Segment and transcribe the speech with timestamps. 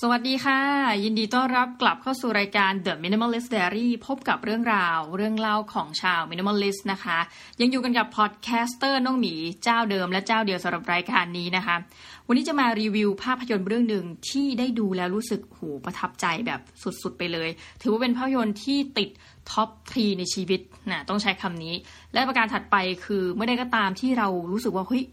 [0.00, 0.60] สวัสดีค่ะ
[1.04, 7.18] ยินดีต้อนรับกลับเข้าสู่รายการ The Minimalist Diary พบกับเรื่องราวเรื่องเล่าของชาว Minimalist นะคะ
[7.60, 9.34] ยังอยู่กันกับ podcaster น้องหมี
[9.64, 11.76] เจ้าเดิมและเจ้าเดียวสำหรับรายการนี้นะคะ
[12.26, 17.48] วันนี้จะมารีวิวภาพยนตร์เรื่องหนึ่งที่ได้ดูแล้วรู้สึกโหประทับใจแบบสุดๆไปเลย
[17.82, 19.08] ถือว่าเป็นภาพยนตร์ที่ติด
[19.50, 21.74] top three ในชีวิตนะต้องใช้คำนี้
[22.12, 25.04] และประการถัดไปคือเมื่อใดก็ตามที่เรารู้สึกว่าเฮ้ย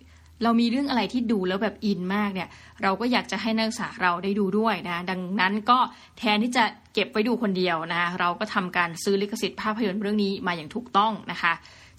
[0.44, 2.50] เรามีเรื่องอะไรที่ดูแล้วแบบอินมากเนี่ย
[2.84, 5.78] เราก็อยากจะให้นักศึกษาเราได้ดูด้วยนะ ดังนั้นก็
[6.18, 6.64] แทนที่จะ
[6.94, 11.54] เก็บไว้ดูคนเดียวนะเราก็ทำการซื้อลิขสิทธิ์ภาพยนตร์เรื่องนี้มาอย่างถูกต้องนะคะ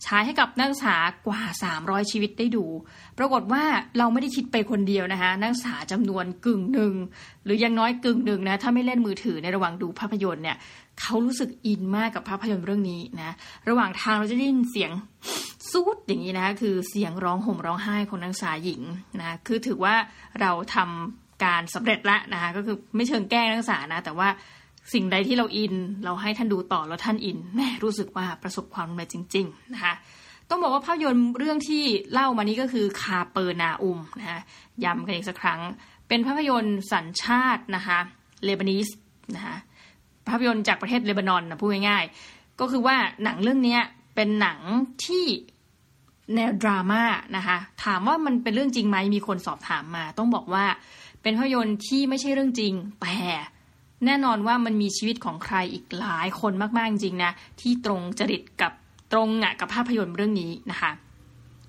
[0.04, 1.42] ใช้ให้กับนักศึกษากว่า
[1.76, 2.64] 300 ชีวิตได้ดู
[3.18, 3.62] ปรากฏว่า
[3.98, 6.94] เราไม่ได้คิดไปคนเดียวนะคะ นักศึกษาจำนวนกึ่งหนึ่ง
[7.44, 10.56] หรือยังน้อยกึ่งหนึ่งนะ ถ้าไม่เล่นมือถือในระหว่างดูภาพยนตร์เนี่ย
[11.00, 13.34] เขารู้สึกอินมากกับภาพยนตร์เรื่องนี้นะ
[13.68, 14.90] ระหว่างทางเราจะได้ยินเสียง
[15.70, 18.82] ซูดอย่างนี้นะ คือเสียงร้องห่มร้องไห้ของนักศึกษาหญิง
[19.20, 19.94] นะ คือถือว่า
[20.40, 24.28] เราทำการสำเร็จล้วนะคะ ก็คือไม่เชิงแก้นักศึกษานะ แต่ว่า
[24.92, 29.94] สิ่งใดที่เราอิน เราให้ท่านดูต่อแล้วท่านอินแม่รู้สึกว่าประสบความสำเร็จจริง ๆ นะคะ
[30.50, 34.40] ต้องบอกว่าภาพยนตร์เรื่องที่เล่ามานี้ก็คือคาเปอร์นาอุมนะคะ
[34.84, 35.60] ย้ำกันอีกสักครั้ง
[36.08, 37.98] เป็นภาพยนตร์สัญชาตินะคะ
[38.44, 38.88] เลบานีส
[39.36, 39.56] นะคะ
[40.28, 43.78] ภาพยนตร์จากประเทศเลบานอนนะพูดง่ายๆ ก็คือว่าหนังเรื่องนี้
[44.14, 44.58] เป็นหนัง
[45.04, 45.24] ที่
[46.34, 47.02] แนวดราม่า
[47.36, 50.64] นะคะถามว่ามันเป็นเรื่องจริงไหมมีคนสอบถามมา ต้องบอกว่า
[51.22, 53.16] เป็นภาพยนตร์ที่ไม่ใช่เรื่องจริงแต่
[54.06, 58.72] แน่นอนว่ามันมีชีวิตของใครอีกหลายคนมากๆจริงนะที่ตรงจริตกับ
[59.12, 60.90] ตรงอะกับภาพยนตร์เรื่องนี้นะคะ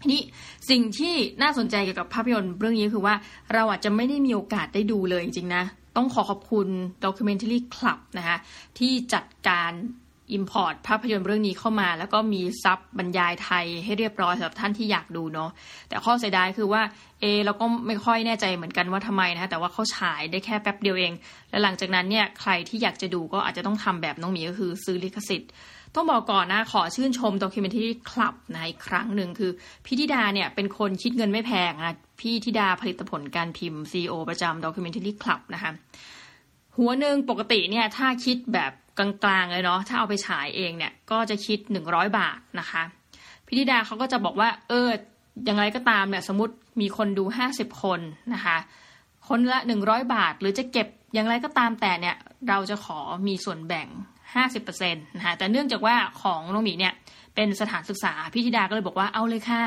[0.02, 0.22] ทีนี้
[0.70, 3.16] สิ่งที่น่าสนใจเกี่ยวกับภาพยนตร์เรื่องนี้คือว่า
[3.54, 5.64] เราอาจจะไม่ได้มีโอกาสได้ดูเลยจริงนะ
[5.96, 6.68] ต้องขอขอบคุณ
[7.06, 8.38] Documentary Club นะคะ
[8.80, 9.72] ที่จัดการ
[10.38, 15.50] Import ภาพยนตร์เรื่องนี้เข้ามา แล้วก็มีซับบรรยายไทยให้เรียบร้อยสำหรับท่านที่อยากดูเนาะ
[15.90, 16.82] แต่ข้อเสียดายคือว่า
[17.22, 21.14] เอเราก็ไม่ค่อยแน่ใจเหมือนกันว่าทำไมนะคะแต่ว่าเขาฉายได้แค่แป๊บเดียวเอง
[21.50, 25.52] และหลังจากนั้นเนี่ยใครที่อยากจะดูก็อาจจะต้องทำแบบน้องหมีก็คือซื้อลิขสิทธิ์
[25.96, 29.52] ต้องบอกก่อนนะขอชื่นชม Documentary Club นะอีกครั้งหนึ่งคือ
[29.86, 35.72] พี่ธิดาเนี่ยเป็นคนคิดเงินไม่แพงนะ พี่ธิดาผลิตผลการพิมพ์ CEO ประจำ Documentary Club นะคะ
[36.78, 42.84] หัวหนึ่งปกติเนี่ยถ้าคิดแบบกลางๆเลยเนาะถ้าเอาไปฉายเองเนี่ยก็จะคิด 100 บาทนะคะ
[43.46, 44.90] พี่ธิดาเขาก็จะบอกว่าเออ
[45.50, 47.24] ยังไงก็ตามเนี่ยสมมติมีคนดู
[47.54, 48.00] 50 คน
[48.34, 48.58] นะคะ
[49.28, 52.16] คนละ100บาท หรือจะเก็บอย่างไรก็ตามแต่เนี่ย
[52.50, 53.88] เราจะขอมีส่วนแบ่ง
[54.36, 56.94] 50%นะคะแต่เนื่องจากว่าของน้องหมีเนี่ย
[57.36, 59.64] เป็นสถานศึกษาพี่ธิดาก็เลยบอกว่าเอาเลยค่ะ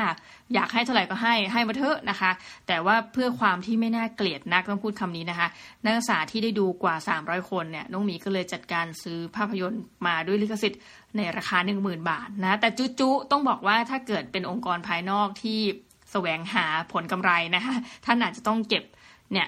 [0.53, 2.31] อยากให้เท่าไหร่ก็ให้ให้มาเถอะนะคะ
[2.67, 5.47] แต่ว่าเพื่อความที่ไม่น่าเกลียดนักต้องพูดคำนี้นะคะ
[5.83, 10.81] นักศึกษาที่ได้ดูกว่า 300 คนเนี่ยน้องหมีก็เลยจัดการซื้อภาพยนตร์มาด้วยลิขสิทธิ์
[11.17, 12.69] ในราคา 10,000 บาทนะแต่
[12.99, 15.59] จุๆต้องบอกว่าถ้าเกิดเป็นองค์กรภายนอกที่
[16.11, 17.75] แสวงหาผลกำไรนะคะ
[18.05, 18.83] ท่านอาจจะต้องเก็บ
[19.33, 19.47] เนี่ย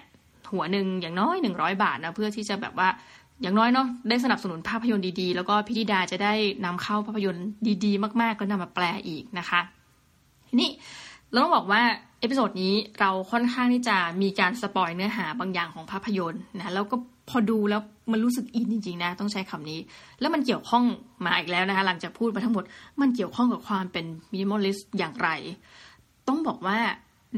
[0.52, 2.90] หัวหนึ่งอย่างน้อย 100 บาทนะเพื่อที่จะแบบว่า
[3.42, 6.34] อย่างน้อยเนาะได้สนับสนุนภาพยนตร์ดีๆ แล้วก็พี่ธิดาจะได้
[6.66, 7.46] นำเข้าภาพยนตร์
[7.86, 9.62] ดีๆ มากๆ ก็นำมาแปลอีกนะคะ
[10.50, 10.70] ทีนี้
[11.32, 11.82] เราต้องบอกว่า
[12.20, 16.96] episode นี้เราค่อนข้างที่จะมีการ spoil เนื้อหาบางอย่างของภาพยนตร์นะแล้วก็
[17.30, 17.82] พอดูแล้ว
[18.12, 19.80] มันรู้สึกอินจริงๆนะต้องใช้คำนี้
[20.20, 20.84] แล้วมันเกี่ยวข้อง
[21.26, 22.64] มาอีกแล้วนะคะหลังจากพูดมาทั้งหมด
[23.02, 25.30] มันเกี่ยวข้องกับความเป็น minimalist อย่างไร
[26.28, 26.80] ต้องบอกว่า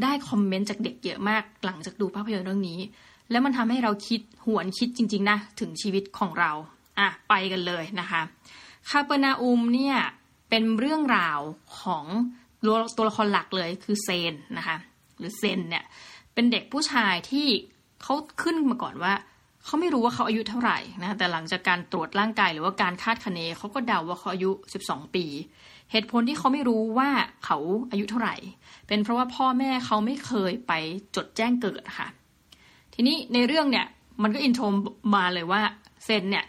[0.01, 2.79] ได้คอมเมนต์จากเด็กเยอะมากหลังจากดูภาพยนตร์เรื่องนี้
[3.31, 6.51] แล้วมันทำให้เราคิดหวนคิดจริง ๆ นะ ถึงชีวิตของเรา
[6.99, 8.21] อะ ไปกันเลยนะคะ
[8.89, 9.97] คาเปนาอุมเนี่ย
[10.49, 11.39] เป็นเรื่องราว
[11.81, 12.05] ของ
[12.97, 14.77] ตัวละครหลักเลยคือเซนนะคะ
[15.17, 15.83] หรือเซนเนี่ย
[16.33, 17.47] เป็นเด็กผู้ชายที่
[18.03, 19.13] เขาขึ้นมาก่อนว่า
[19.65, 24.51] เขาไม่รู้ว่าเขาอายุเท่าไหร่นะแต่หลังจากการตรวจร่างกายหรือว่าการคาดคะเนเขาก็เดาว่าเขาอายุ
[24.83, 25.25] 12 ปี
[25.91, 27.09] เหตุผลที่เขาไม่รู้ว่า
[27.45, 27.57] เขา
[27.91, 28.35] อายุเท่าไหร่
[28.87, 30.73] เป็นเพราะว่าพ่อแม่เขาไม่เคยไป
[31.15, 32.07] จดแจ้งเกิดค่ะ
[32.93, 33.87] ทีนี้ในเรื่องเนี่ย
[34.23, 34.65] มันก็อินโทร
[35.15, 35.61] มาเลยว่า
[36.05, 36.45] เซนเนี่ย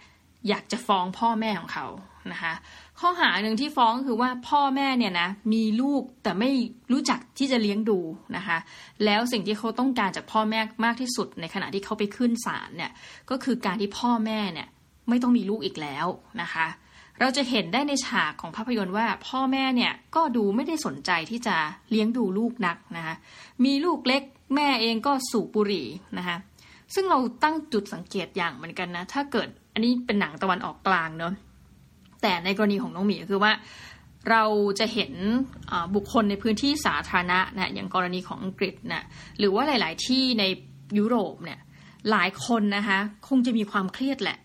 [0.48, 1.86] อยากจะฟ้องพ่อแม่ของเขา
[2.32, 2.52] นะคะ
[3.00, 6.50] ข้อหาหนึ่งที่ฟ้องคือว่าพ่อแม่เนี่ยนะมีลูกแต่ไม่
[6.92, 7.98] รู้จักที่จะเลี้ยงดู
[8.36, 8.58] นะคะ
[9.04, 12.92] แล้วสิ่งที่เขาต้องการจากพ่อแม่มากที่สุด ในขณะที่เขาไปขึ้นศาลเนี่ย
[13.30, 14.68] ก็คือการที่พ่อแม่เนี่ย
[15.08, 16.06] ไม่ต้องมีลูกอีกแล้ว
[16.42, 16.66] นะคะ
[17.22, 21.56] เราจะเห็นได้ในฉากของภาพยนตร์ว่าพ่อแม่เนี่ยก็ดูไม่ได้สนใจที่จะ
[21.90, 23.14] เลี้ยงดูลูกนักนะคะ
[23.64, 24.22] มีลูกเล็ก
[24.54, 25.86] แม่เองก็สูบบุหรี่
[26.18, 26.36] นะคะ
[26.94, 31.32] ซึ่งเราตั้งจุดสังเกตอย่างเหมือนกันนะถ้าเกิดอันนี้เป็นหนังตะวันออกกลางเนาะ
[32.22, 33.52] แต่ในกรณีของน้องหมีก็คือว่า
[34.30, 34.44] เรา
[34.78, 35.12] จะเห็น
[35.94, 39.04] บุคคลในพื้นที่สาธารณะนะอย่างกรณีของอังกฤษนะ
[39.38, 40.44] หรือว่าหลาย ๆ ที่ใน
[40.98, 41.60] ยุโรปเนี่ย
[42.10, 42.98] หลายคนนะคะ
[43.28, 44.38] คงจะมีความเครียดแหละ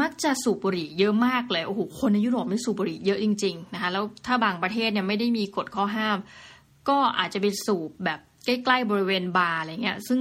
[0.00, 6.18] มักจะสูบบุหรี่เยอะมากเลยโอ้โหคนในยุโรปไม่สูบบุหรี่เยอะจริงๆนะคะแล้วถ้าบางประเทศเนี่ยไม่ได้มีกฎข้อห้าม
[6.88, 10.20] ก็อาจจะไปสูบแบบใกล้ๆบริเวณบาร์อะไรเงี้ย ซึ่ง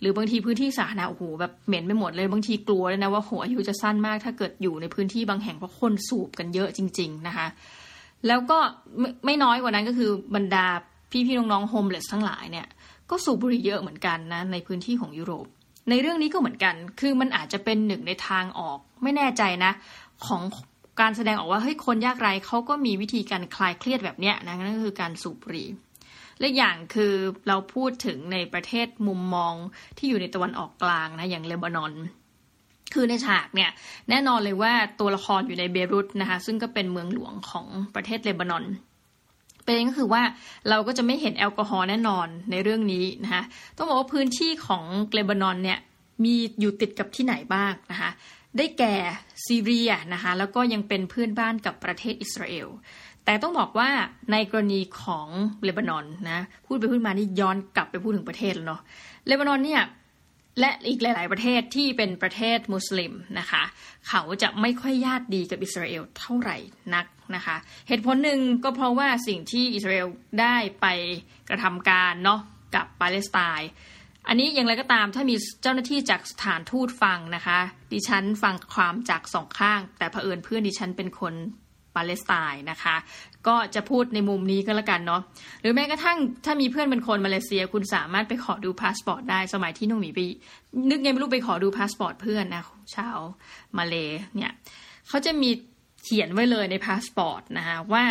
[0.00, 7.46] หรือบางทีพื้นที่สาธารณะโอ้โหแบบเหม็นไปหมดเลยบางทีกลัวเลยนะว่าโหอายุจะสั้นมาก ถ้าเกิดอยู่ในพื้นที่บางแห่งเพราะคนสูบกันเยอะจริง ๆนะคะ
[8.26, 8.58] แล้วก็
[8.98, 10.66] ไม่ไม่น้อยกว่านั้นก็คือบรรดา
[11.10, 12.66] พี่ๆน้องๆโฮมเลสทั้งหลายเนี่ย
[13.10, 15.46] ก็สูบบุหรี่เยอะเหมือนกันนะในพื้นที่ของยุโรป
[15.90, 19.72] ในเรื่องนี้ก็เหมือนกัน คือมันอาจจะเป็นหนึ่งในทางออกไม่แน่ใจนะ
[20.26, 20.42] ของ
[21.00, 25.68] การแสดงออกว่าเฮ้ยคนยากไร้เขาก็มีวิธีการคลายเครียดแบบเนี้ยนะนั่นก็คือการสูบบุหรี่
[26.40, 27.14] และอย่างคือ
[27.48, 29.54] เราพูดถึงในประเทศมุมมอง
[29.98, 31.92] ที่อยู่ในตะวันออกกลางนะอย่างเลบานอน
[32.94, 33.70] คือในฉากเนี่ย
[34.10, 38.64] แน่นอนเลยว่าตัวละครอยู่ในเบรุตนะคะซึ่งก็เป็นเมืองหลวงของประเทศเลบานอน
[39.68, 40.22] เด็นก็คือว่า
[40.68, 43.42] เราก็จะไม่เห็นแอลกอฮอล์แน่นอนในเรื่องนี้นะคะ
[43.76, 44.84] ต้องบอกว่าพื้นที่ของ
[45.14, 45.78] เลบานอนเนี่ย
[46.24, 48.10] มีอยู่ติดกับที่ไหนบ้างนะคะ
[48.56, 48.94] ได้แก่
[49.46, 52.68] ซีเรียนะคะแล้วก็ยังเป็นเพื่อนบ้านกับประเทศอิสราเอล
[53.24, 53.90] แต่ต้องบอกว่า
[54.32, 55.28] ในกรณีของ
[55.64, 58.80] เลบานอนนะพูดไปพูดมานี่ย้อนกลับไปพูดถึงประเทศแล้วเนาะ
[59.26, 59.82] เลบานอนเนี่ย
[60.60, 63.62] และอีกหลาย ๆ ประเทศที่เป็นประเทศมุสลิมนะคะ
[64.08, 66.56] เขาจะไม่ค่อยญาติดีกับอิสราเอลเท่าไหร่
[66.94, 67.06] นัก
[67.36, 67.56] นะคะ
[67.88, 70.08] เหตุผลหนึ่งก็เพราะว่าสิ่งที่อิสราเอล
[70.40, 70.86] ได้ไป
[71.48, 72.40] กระทำการเนาะ
[72.74, 73.70] กับปาเลสไตน์
[74.28, 77.58] อันนี้อย่างไรก็ตามถ้ามีเจ้าหน้าที่จากสถานทูตฟังนะคะ
[77.92, 81.34] ดิฉันฟังความจากสองข้าง แต่เผอิญเพื่อนดิฉันเป็นคน
[81.96, 82.96] ปาเลสไตน์นะคะ
[83.46, 85.22] ก็จะพูดในมุมนี้ก็แล้วกันเนาะ
[85.60, 90.20] หรือแม้กระทั่งถ้ามีเพื่อนเป็นคนมาเลเซีย คุณสามารถไปขอดูพาสปอร์ตได้สมัยที่น้องหมีไป
[90.90, 92.62] นึกไงไม่รู้ไปขอดูพาสปอร์ตเพื่อนนะ
[92.94, 93.18] ชาว
[93.76, 93.94] มาเล
[94.36, 94.54] เนี่ย
[95.08, 95.50] เขาจะมี
[96.02, 98.04] เขียนไว้เลยในพาสปอร์ตนะคะว่า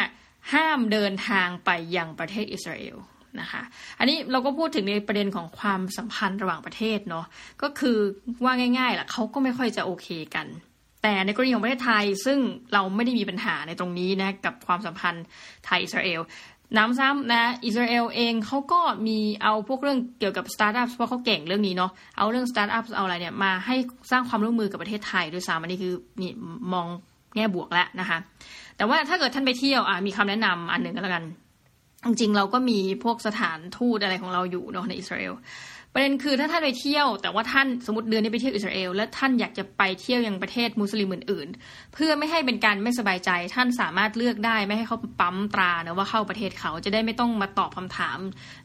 [0.54, 2.98] ห้ามเดินทางไปยังประเทศอิสราเอล
[3.40, 3.62] นะคะ
[4.00, 7.26] อันนี้เราก็พูดถึงในประเด็นของความสัมพันธ์ระหว่างประเทศเนาะ
[7.62, 7.98] ก็คือ
[8.44, 10.48] ว่าง่ายๆแหละเขาก็ไม่ค่อยจะโอเคกัน
[11.04, 12.40] แต่ในกรณีของประเทศไทยซึ่ง
[12.74, 15.26] เราไม่ได้มีปัญหาในตรงนี้นะกับความสัมพันธ์
[15.66, 16.22] ไทยอิสราเอล
[16.78, 23.76] ด้วยซ้ำนะอิสราเอลเองเขาก็มีเอาพวกเรื่องเกี่ยวกับสตาร์ทอัพเพราะเขาเก่งเรื่องนี้เนาะเอาเรื่องสตาร์ทอัพเอาอะไรเนี่ยมาให้
[24.12, 26.32] สร้างความร่วมมือกับประเทศไทยด้วยซ้ำอันนี้คือนี่
[26.74, 26.88] มอง
[27.36, 28.18] แง่บวกแล้วนะคะ
[28.78, 31.24] แต่ว่าถ้าเกิดท่านไปเที่ยวอะมีคำแนะนำอันหนึ่งก็แล้วกัน
[32.06, 35.34] จริงๆเราก็มีพวกสถานทูตอะไรของเราอยู่เนาะในอิสราเอล
[36.00, 48.20] ประเด็นคือถ้าท่านไปเที่ยว แต่ว่าท่านสมมติเดือนนี้ไปเที่ยวอิสราเอลและท่านอยากจะไปเที่ยวยังประเทศมุสลิมอื่นๆ เพื่อไม่ให้เป็นการไม่สบายใจ ท่านสามารถเลือกได้ไม่ให้เขาปั๊มตรานะว่าเข้าประเทศเขาจะได้ไม่ต้องมาตอบคาถาม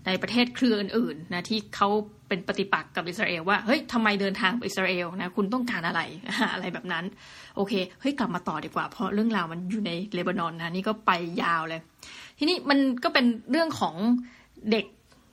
[0.06, 1.88] ในประเทศเครืออื่นๆนะที่เขา
[2.28, 6.00] เป็นปฏิปักษ์กับอิสราเอลว่าเฮ้ยทำไมเดินทางไปอิสราเอลนะคุณต้องการอะไร
[6.52, 7.04] อะไรแบบนั้น
[7.56, 11.10] โอเคเฮ้ยกลับมาต่อดีกว่า เพราะเรื่องราวมันอยู่ในเลบานอนนะนี่ก็ไป
[11.42, 11.80] ยาวเลย
[12.38, 13.94] ทีนี้มันก็เป็นเรื่องของ
[14.72, 14.86] เด็ก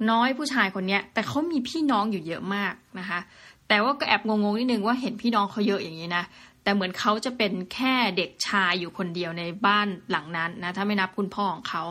[0.09, 3.19] น้อยผู้ชายคนนี้แต่เขามีพี่น้องอยู่เยอะมากนะคะ
[3.67, 6.23] แต่ว่าก็แอบงงๆนิดนึงว่าเห็นพี่น้องเขาเยอะอย่างนี้นะ
[6.63, 11.83] แต่เหมือนเขาจะเป็นแค่เด็กชายอยู่คนเดียวในบ้านหลังนั้นนะถ้าไม่นับคุณพ่อของเขา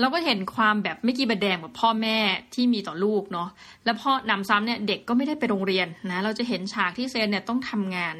[0.00, 2.18] เราก็เห็นความแบบไม่กี่บดแดงแบบพ่อแม่
[2.54, 3.48] ที่มีต่อลูกเนาะ
[3.84, 8.16] แล้วพ่อนำซ้ำเนี่ยเด็กก็ไม่ได้ไปโรงเรียนนะเราจะเห็นฉากที่เซนเนี่ยต้องทำงาน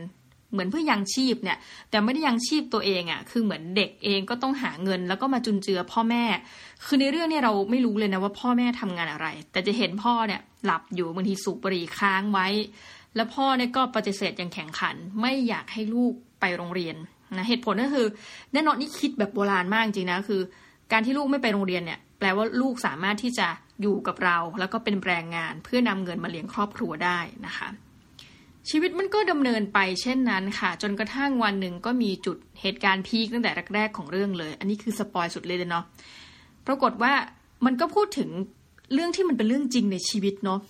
[0.53, 1.59] เหมือนเพื่อยังชีพเนี่ย
[1.91, 6.25] แต่ไม่ได้ยังชีพตัวเองอะ่ะ คือเหมือนเด็กเองก็ต้องหาเงิน แล้วก็มาจุนเจือพ่อแม่
[6.85, 12.47] คือในเรื่องนี้เราไม่รู้เลยนะว่าพ่อแม่ทำงานอะไร แต่จะเห็นพ่อเนี่ยหลับอยู่บางทีสูบบุหรี่ค้างไว้
[13.17, 16.97] แล้วพ่อเนี่ยก็ปฏิเสธอย่างแข็งขัน ไม่อยากให้ลูกไปโรงเรียน
[17.37, 18.07] นะเหตุผลก็คือ
[18.53, 20.41] แน่นอนนี่คิดแบบโบราณมากจริงนะคือ
[20.93, 23.49] การที่ลูกไม่ไปโรงเรียนเนี่ยแปลว่าลูกสามารถที่จะ
[23.83, 27.69] อยู่กับเรา แล้วก็เป็นแรงงานเพื่อนำเงินมาเลี้ยงครอบครัวได้นะคะ
[28.71, 35.85] ชีวิตมันก็ดำเนินไปเช่นนั้นค่ะ จนกระทั่งวันหนึ่งก็มีจุดเหตุการณ์พีคตั้งแต่แรกๆของเรื่องเลย อันนี้คือสปอยสุดเลยเนาะ
[36.67, 37.13] ปรากฏว่า
[37.65, 38.31] มันก็พูดถึง
[38.95, 40.61] เรื่องที่มันเป็นเรื่องจริงในชีวิตเนาะ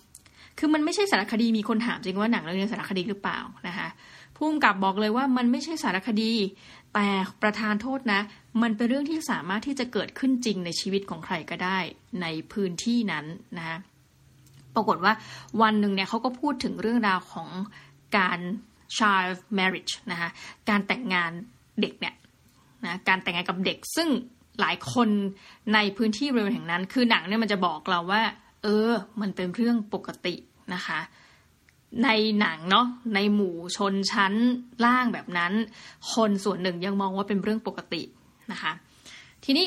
[0.58, 3.88] คือมันไม่ใช่สารคดีมีคนถามจริงว่าหนังเรื่องนี้สารคดีหรือเปล่านะคะ
[4.36, 6.32] ผู้กำกับบอกเลยว่ามันไม่ใช่สารคดี
[6.94, 7.08] แต่
[7.42, 8.20] ประธานโทษนะ
[8.62, 11.78] มันเป็นเรื่องที่สามารถที่จะเกิดขึ้นจริงในชีวิตของใครก็ได้
[12.22, 13.24] ในพื้นที่นั้น
[13.58, 13.78] นะคะ
[14.74, 15.12] ปรากฏว่า
[15.62, 17.48] วันหนึ่งเนี่ยเขาก็พูดถึงเรื่องราวของ
[18.16, 18.38] การ
[18.98, 20.30] child marriage นะคะ
[20.68, 21.32] การแต่งงาน
[21.80, 22.14] เด็กเนี่ย
[22.84, 24.08] นะการแต่งงานกับเด็กซึ่ง
[24.60, 25.08] หลายคน
[25.74, 28.22] ในพื้นที่บริเวณแห่งนั้น คือหนังเนี่ยมันจะบอกเราว่า
[28.62, 28.90] เออ
[29.20, 30.34] มันเป็นเรื่องปกติ
[30.74, 31.00] นะคะ
[32.04, 32.08] ใน
[32.40, 34.34] หนังเนาะในหมู่ชนชั้น
[34.84, 35.52] ล่างแบบนั้น
[36.14, 38.02] คนส่วนหนึ่งยังมองว่าเป็นเรื่องปกติ
[38.52, 38.72] นะคะ
[39.44, 39.66] ทีนี้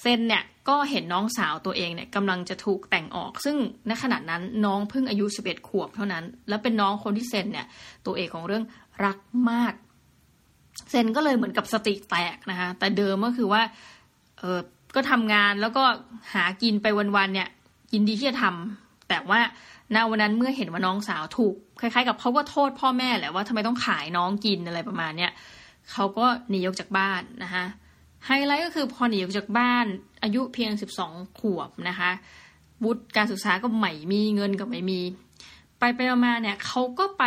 [0.00, 3.56] เซนเนี่ย ก็เห็นน้องสาวตัวเองเนี่ยกำลังจะถูกแต่งออก ซึ่ง
[3.86, 7.66] ในขณะนั้นน้องเพิ่งอายุสิบเอ็ดขวบเท่านั้น แล้วเป็นน้องคนที่เซนเนี่ย
[8.06, 8.64] ตัวเอกของเรื่อง
[9.04, 9.18] รัก
[9.50, 9.74] มาก
[10.90, 13.62] เซนก็เลยเหมือนกับสติแตกนะคะแต่เดิมก็คือว่า
[14.38, 14.58] เออ
[14.94, 15.84] ก็ทำงานแล้วก็
[16.34, 17.48] หากินไปวันๆเนี่ย
[17.92, 19.40] ยินดีที่จะทำแต่ว่า
[19.94, 25.32] ณวันนั้นเมื่อเห็นว่าน้องสาวถูก คล้ายๆ กับเขาก็โทษพ่อแม่แหละว่าทำไมต้องขายน้องกินอะไรประมาณเนี้ย
[25.92, 27.64] เขาก็หนีออกจากบ้านนะคะ
[28.26, 29.86] ไฮไลท์ก็คือพอหนีออกจากบ้าน
[30.22, 30.70] อายุเพียง
[31.04, 32.10] 12 ขวบนะคะ
[32.84, 35.00] วุฒิการศึกษาก็ไม่มีเงินก็ไม่มี
[35.78, 37.24] ไปไปมาเนี่ยเขาก็ไป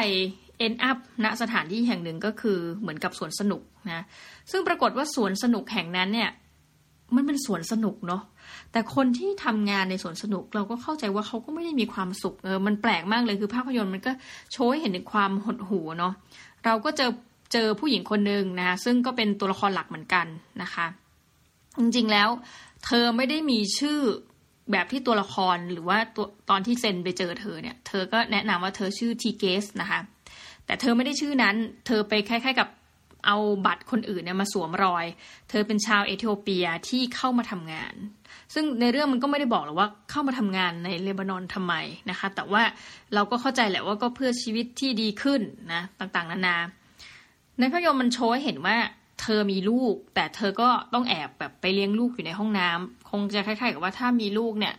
[0.65, 3.61] end up ณสถานที่แห่งหนึ่งก็คือเหมือนกับสวนสนุก
[3.91, 4.03] นะ
[4.51, 6.29] ซึ่งปรากฏว่าสวนสนุกแห่งนั้นเนี่ย
[7.15, 8.21] มันเป็นสวนสนุกเนาะ
[8.71, 14.11] แต่คนที่ทำงานในสวนสนุกเราก็เข้าใจว่าเขาก็ไม่ได้มีความสุขเออมันแปลกมากเลยคือภาพยนตร์มันก็
[14.51, 16.13] โชว์ให้เห็นถึงความหดหู่เนาะ
[16.65, 17.09] เราก็เจอ
[17.53, 20.27] เจอผู้หญิงคนหนึ่งนะคะซึ่งก็เป็นตัวละครหลักเหมือนกัน
[20.61, 20.85] นะคะ
[21.79, 22.29] จริงๆแล้ว
[22.85, 23.99] เธอไม่ได้มีชื่อ
[24.71, 29.99] แบบที่ตัวละครหรือว่าตัวตอนที่เซนไปเจอเธอเนี่ย เธอก็แนะนำว่าเธอชื่อทีเกสนะคะ
[30.65, 32.69] แต่เธอไม่ได้ชื่อนั้น เธอไปคล้ายๆกับ
[33.25, 35.05] เอาบัตรคนอื่นเนี่ยมาสวมรอย
[35.49, 37.93] เธอเป็นชาวเอธิโอเปียที่เข้ามาทำงาน
[38.53, 41.73] ซึ่งในเรื่องมันก็ไม่ได้บอกหรอกว่าเข้ามาทำงานในเลบานอนทำไม
[42.09, 42.63] นะคะ แต่ว่า
[43.13, 45.41] เราก็เข้าใจแหละว่าก็เพื่อชีวิตที่ดีขึ้น
[45.73, 46.57] นะต่างๆ นานา
[47.59, 48.77] ในภาพยนตร์มันโชว์ให้เห็นว่า
[49.21, 54.73] เธอมีลูก แต่เธอก็ต้องแอบแบบไปเลี้ยงลูกอยู่ในห้องน้ำคงจะคล้ายๆกับว่าถ้ามีลูกเนี่ย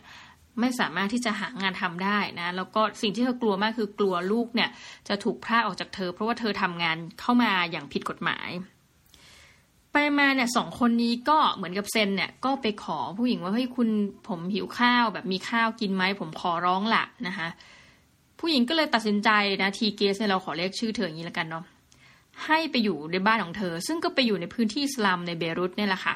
[0.59, 4.69] ไม่สามารถที่จะหางานทำได้นะ แล้วก็สิ่งที่เธอกลัวมากคือกลัวลูกเนี่ย
[5.07, 8.49] จะถูกพรากออกจากเธอ เพราะว่าเธอทำงานเข้ามาอย่างผิดกฎหมาย
[9.93, 13.89] ไปมาเนี่ยสองคนนี้ก็เหมือนกับเซนเนี่ยก็ไปขอผู้หญิงว่าเฮ้ยคุณ
[14.27, 17.47] ผมหิวข้าวแบบมีข้าวกินไหมผมขอร้องละนะคะ
[18.39, 19.29] ผู้หญิงก็เลยตัดสินใจ
[19.61, 21.63] นะทีเกสเนี่ยเราขอเรียกชื่อเธออย่างนี้แล้วกันเนาะ
[22.45, 26.15] ให้ไปอยู่ในบ้านของเธอ ซึ่งก็ไปอยู่ในพื้นที่สลัมในเบรุตเนี่ยแหละค่ะ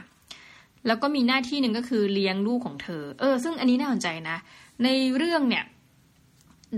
[0.88, 4.38] แล้วก็มีหน้าที่หนึ่งก็คือเลี้ยงลูกของเธอ เออ ซึ่งอันนี้น่าสนใจนะ
[4.84, 5.63] ในเรื่องเนี่ย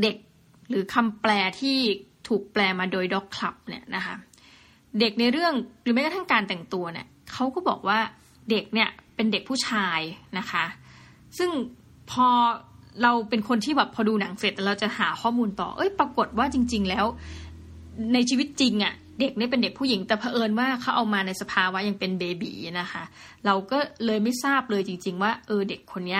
[0.01, 0.15] เด็ก
[0.69, 1.77] หรือคำแปลที่
[2.27, 4.15] ถูกแปลมาโดยด็อกคลับเนี่ยนะคะ
[4.99, 7.99] เด็กในเรื่องหรือแม้กระทั่งการแต่งตัวเนี่ยเขาก็บอกว่า
[8.49, 9.99] เด็กเนี่ยเป็นเด็กผู้ชาย
[10.37, 10.65] นะคะ
[11.37, 11.49] ซึ่ง
[12.11, 12.27] พอ
[13.03, 17.05] เราเป็นคนที่แบบพอดูหนังเสร็จเราจะหาข้อมูลต่อ เอ้ยปรากฏว่าจริง ๆ แล้ว
[18.13, 23.03] ในชีวิตจริงอะ่ะ เด็กนี่เป็นเด็กผู้หญิงแต่เผอิญว่าเขาเอามาในสภาวะยังเป็นเบบีนะคะ
[23.45, 26.19] เราก็เลยไม่ทราบเลยจริง ๆ ว่าเออเด็กคนนี้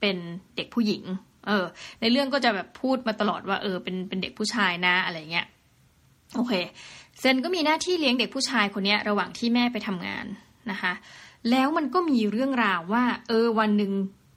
[0.00, 0.16] เป็น
[0.56, 1.02] เด็กผู้หญิง
[1.46, 1.64] เออ
[2.00, 5.46] ในเรื่องก็จะแบบพูดมาตลอดว่าเออเป็นเป็นเด็กผู้ชายนะอะไรเงี้ย
[6.36, 6.52] โอเค
[7.20, 10.26] เซนก็มีหน้าที่เลี้ยงเด็กผู้ชายคนนี้ระหว่างที่แม่ไปทำงาน
[10.70, 10.92] นะคะ
[11.50, 13.92] แล้วมันก็มีเรื่องราวว่า เออวันหนึ่ง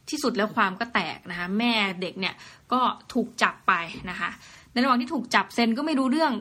[0.09, 2.35] ที่สุดแล้วความก็แตกนะคะ แม่เด็กเนี่ย
[2.71, 2.81] ก็
[3.13, 3.73] ถูกจับไป
[4.09, 4.29] นะคะ
[4.71, 6.33] ในระหว่างที่ถูกจับเซนก็ไม่รู้เรื่อง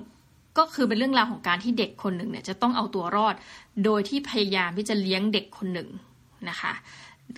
[0.59, 3.35] ก็คือเป็นเรื่องราวของการที่เด็กคนหนึ่งเนี่ยจะต้องเอาตัวรอด
[3.85, 5.89] โดยที่พยายามที่จะเลี้ยงเด็กคนหนึ่ง
[6.49, 6.73] นะคะ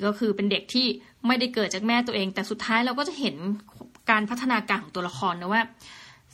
[0.07, 0.87] ก็คือเป็นเด็กที่
[1.27, 3.37] ไม่ได้เกิดจากแม่ตัวเอง แต่สุดท้ายเราก็จะเห็น
[4.11, 5.63] การพัฒนาการของตัวละครนะว่า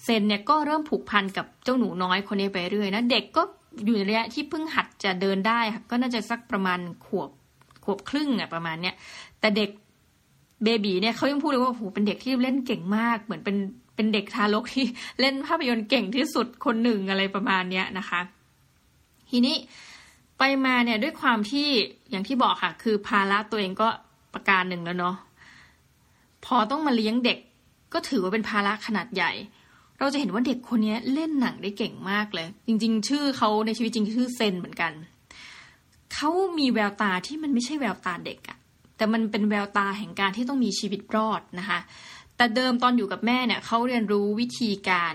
[0.03, 3.43] เซนเนี่ยก็เริ่มผูกพันกับเจ้าหนูน้อยคนนี้ไปเรื่อยนะเด็กก็
[3.85, 7.31] อยู่ในระยะที่เพิ่งหัดจะเดินได้ค่ะก็น่าจะสักประมาณขวบ
[7.85, 8.95] ขวบครึ่งอะประมาณเนี้ย
[9.41, 9.71] แต่เด็ก
[10.65, 13.57] เบบีเนี่ยเขายังพูดเลยว่าโอ้โหเป็นเด็กที่เล่นเก่งมาก เหมือนเป็น
[14.01, 14.87] เป็นเด็กทารกที่
[15.21, 18.21] เล่นภาพยนตร์เก่งที่สุดคนหนึ่งอะไรประมาณเนี้ยนะคะ
[19.31, 19.57] ทีนี้
[20.39, 21.69] ไปมาเนี่ยด้วยความที่
[22.11, 23.89] อย่างที่บอกค่ะ คือภาระตัวเองก็
[24.35, 25.17] ประการหนึ่งแล้วเนาะ
[26.45, 27.39] พอต้องมาเลี้ยงเด็ก
[27.93, 29.33] ก็ถือว่าเป็นภาระขนาดใหญ่
[29.99, 34.93] เราจะเห็นว่าเด็กคนนี้เล่นหนังได้เก่งมากเลย จริง ๆ ชื่อเขาในชีวิตจริงชื่อเซนเหมือนกัน
[36.15, 38.59] เขามีแววตาที่มันไม่ใช่แววตาเด็กอะ
[38.97, 41.79] แต่มันเป็นแววตาแห่งการที่ต้องมีชีวิตรอดนะคะ
[42.41, 45.15] แต่เดิมตอนอยู่กับแม่เนี่ยเขาเรียนรู้วิธีการ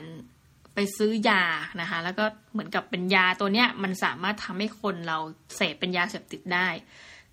[0.73, 1.43] ไปซื้อยา
[1.81, 5.17] นะคะ แล้วก็เหมือนกับเป็นยาตัวเนี้ยมันสามารถทำให้คนเรา
[5.55, 6.67] เสพเป็นยาเสพติดได้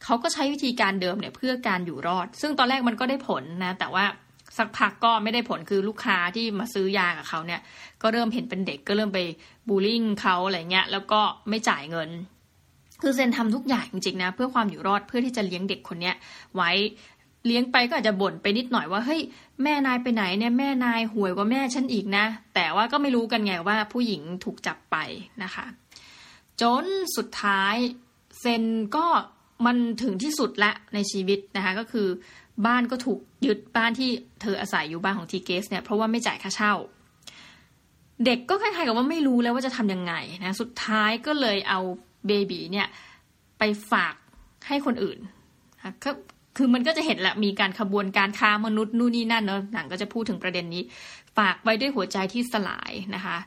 [0.04, 4.04] เขาก็ใช้วิธีการเดิมเนี่ยเพื่อการอยู่รอด ซึ่งตอนแรกมันก็ได้ผลนะ แต่ว่า
[4.58, 7.60] สักพักก็ไม่ได้ผลคือลูกค้าที่มาซื้อยากับเขาเนี่ย
[8.02, 9.20] ก็เริ่มเห็นเป็นเด็กก็เริ่มไป
[9.68, 12.10] บูลลี่เขาอะไรเงี้ย แล้วก็ไม่จ่ายเงิน
[13.04, 16.14] คือเซนทำทุกอย่างจริงๆนะ เพื่อความอยู่รอดเพื่อที่จะเลี้ยงเด็กคนเนี้ย
[16.56, 16.70] ไว้
[17.46, 19.20] เลี้ยงไปก็อาจจะบ่นไปนิดหน่อยว่าเฮ้ย
[19.62, 24.96] แม่นายไปไหนเนี่ยแม่นายห่วยกว่าแม่ฉันอีกนะ แต่ว่าก็ไม่รู้กันไงว่าผู้หญิงถูกจับไป
[25.42, 25.66] นะคะ
[26.60, 26.84] จน
[27.16, 27.74] สุดท้าย
[28.40, 28.64] เซน
[28.96, 29.06] ก็
[29.66, 32.08] มันถึงที่สุดละในชีวิตนะคะก็คือ
[32.66, 34.10] บ้านก็ถูกยึดบ้านที่
[34.42, 36.74] เธออาศัยอยู่บ้านของทีเกสเนี่ยเพราะว่าไม่จ่ายค่าเช่า
[38.24, 41.80] เด็กก็คล้ายๆกับว่าไม่รู้แล้วว่าจะทำยังไงนะสุดท้ายก็เลยเอา
[42.26, 42.86] เบบีเนี่ย
[43.58, 44.14] ไปฝาก
[44.68, 45.18] ให้คนอื่น
[46.56, 50.82] คือมันก็จะเห็นแหละมีการขบวนการค้ามนุษย์นู่นนี่นั่นเนาะหนังก็จะพูดถึงประเด็นนี้
[51.36, 53.38] ฝากไว้ด้วยหัวใจที่สลายนะคะ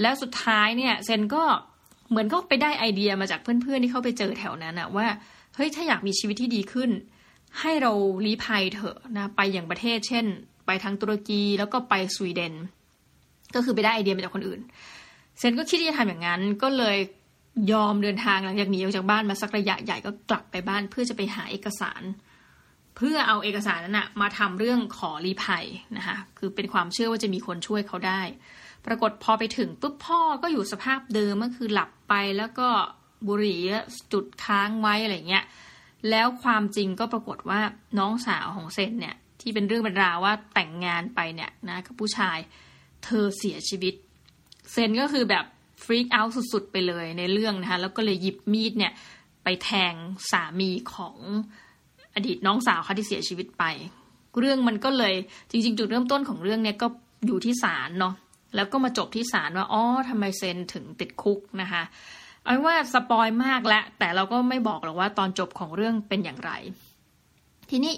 [0.00, 1.44] แล้วสุดท้ายเนี่ยเซนก็
[2.10, 5.06] เหมือนก็ไปได้ไอเดียมาจากเพื่อนๆที่เขาไปเจอแถวนั้นอะว่า
[5.54, 6.90] เฮ้ยถ้าอยากมีชีวิตที่ดีขึ้น
[7.60, 7.92] ให้เรา
[8.24, 10.24] ลี้ภัยเถอะนะไปอย่างประเทศ เช่น
[10.66, 12.54] ไปทางตุรกีแล้วก็ไปสวีเดน
[13.54, 14.60] ก็คือไปได้ไอเดียมาจากคนอื่น
[15.38, 16.96] เซนก็คิดที่จะทำอย่างนั้นก็เลย
[17.72, 22.02] ยอมเดินทางหลังจากหนีออกจากบ้านมาสักระยะใหญ่ก็กลับไปบ้านเพื่อจะไปหาเอกสาร
[22.96, 25.64] เพื่อเอาเอกสารนั้นนะมาทำเรื่องขอรีภัย
[25.96, 28.22] นะคะคือเป็นความเชื่อว่าจะมีคนช่วยเขาได้
[28.86, 32.68] ปรากฏพอไปถึงปุ๊บพ่อก็อยู่สภาพเดิมก็คือหลับไปแล้วก็
[33.28, 33.60] บุหรี่
[34.12, 35.44] จุดค้างไว้อะไรเงี้ย
[36.10, 37.60] แล้วความจริงก็ปรากฏว่า
[37.98, 42.38] น้องสาวของเซนเนี่ยที่เป็นเรื่องเป็นราว่าแต่งงานไปเนี่ยนะกับผู้ชาย
[43.04, 43.94] เธอเสียชีวิต
[44.72, 45.44] เซนก็คือแบบ
[45.84, 46.22] ฟรีกเอา
[46.52, 48.92] สุดๆ ไปเลยในเรื่องนะคะแล้วก็เลยหยิบมีดเนี่ย
[49.44, 49.94] ไปแทง
[50.30, 51.16] สามีของ
[52.14, 53.64] อดีตน้องสาวเขาที่เสียชีวิตไป
[54.38, 55.14] เรื่องมันก็เลย
[55.50, 56.86] จริง ๆ จุดเริ่มต้นของเรื่องเนี่ยก็
[57.26, 58.14] อยู่ที่ศาลเนาะ
[58.56, 61.82] แล้วก็มาจบที่ศาลว่าอ๋อทำไมเซนถึงติดคุกนะคะ
[62.44, 66.52] เอาว่าสปอยมากแล้วแต่เราก็ไม่บอกหรอกว่าตอนจบของเรื่องเป็นอย่างไร
[67.70, 67.94] ทีนี้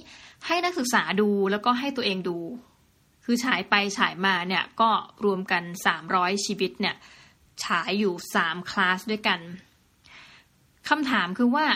[0.46, 2.38] ให้นักศึกษาดูแล้วก็ให้ตัวเองดู
[3.24, 4.90] คือฉายไปฉายมาเนี่ยก็
[5.24, 5.62] รวมกัน
[6.04, 6.96] 300 ชีวิตเนี่ย
[7.64, 9.40] ฉายอยู่3คลาสด้วยกัน
[10.88, 11.66] คำถามคือว่า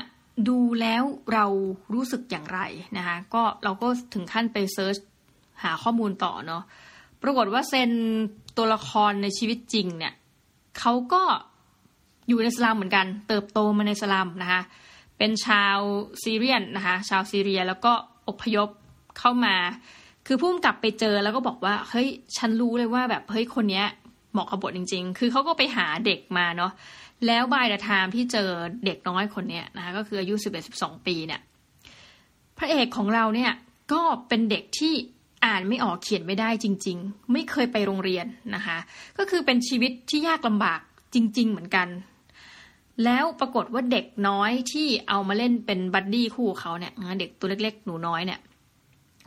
[0.48, 1.46] ดูแล้วเรา
[1.94, 2.60] รู้สึกอย่างไร
[2.96, 4.96] นะคะก็เราก็ถึงขั้นไป search
[5.62, 6.62] หาข้อมูลต่อเนาะ
[7.22, 7.90] ปรากฏว่าเซน
[8.56, 10.14] ตัวละครในชีวิตจริงเนี่ย
[10.78, 11.22] เขาก็
[12.28, 14.62] อยู่ในสลัมเหมือนกัน เติบโตมาในสลัมนะคะ
[15.18, 15.78] เป็นชาว
[16.22, 17.92] Syrian นะคะชาวซีเรียแล้วก็
[18.28, 18.68] อพยพ
[19.18, 19.56] เข้ามา
[20.26, 23.86] คือพุ่มกลับไปเจอแล้วก็บอกว่าเฮ้ยฉันรู้เลยว่าแบบเฮ้ยคนเนี้ย
[24.32, 26.72] เหมาะกับบทจริง ๆ คือเขาก็ไปหาเด็กมาเนาะ
[27.26, 28.48] แล้วบายดอะไทม์ที่เจอ
[28.86, 31.40] เด็กน้อยคนเนี้ยนะคะก็คืออายุสิบเอ็ดสิบสองปีเนี่ย
[32.58, 33.52] พระเอกของเราเนี่ย
[33.92, 34.94] ก็เป็นเด็กที่
[35.46, 38.78] อ่านไม่ออกเขียนไม่ได้จริง ๆ ไม่เคยไปโรงเรียนนะคะ
[39.18, 40.80] ก็คือเป็นชีวิตที่ยากลำบาก
[41.14, 41.88] จริง ๆ เหมือนกัน
[43.04, 48.40] แล้วปรากฏว่าเด็กน้อยที่เอามาเล่นเป็นบัดดี้คู่เขาเนี่ยเด็กตัวเล็ก ๆ หนูน้อยเนี่ย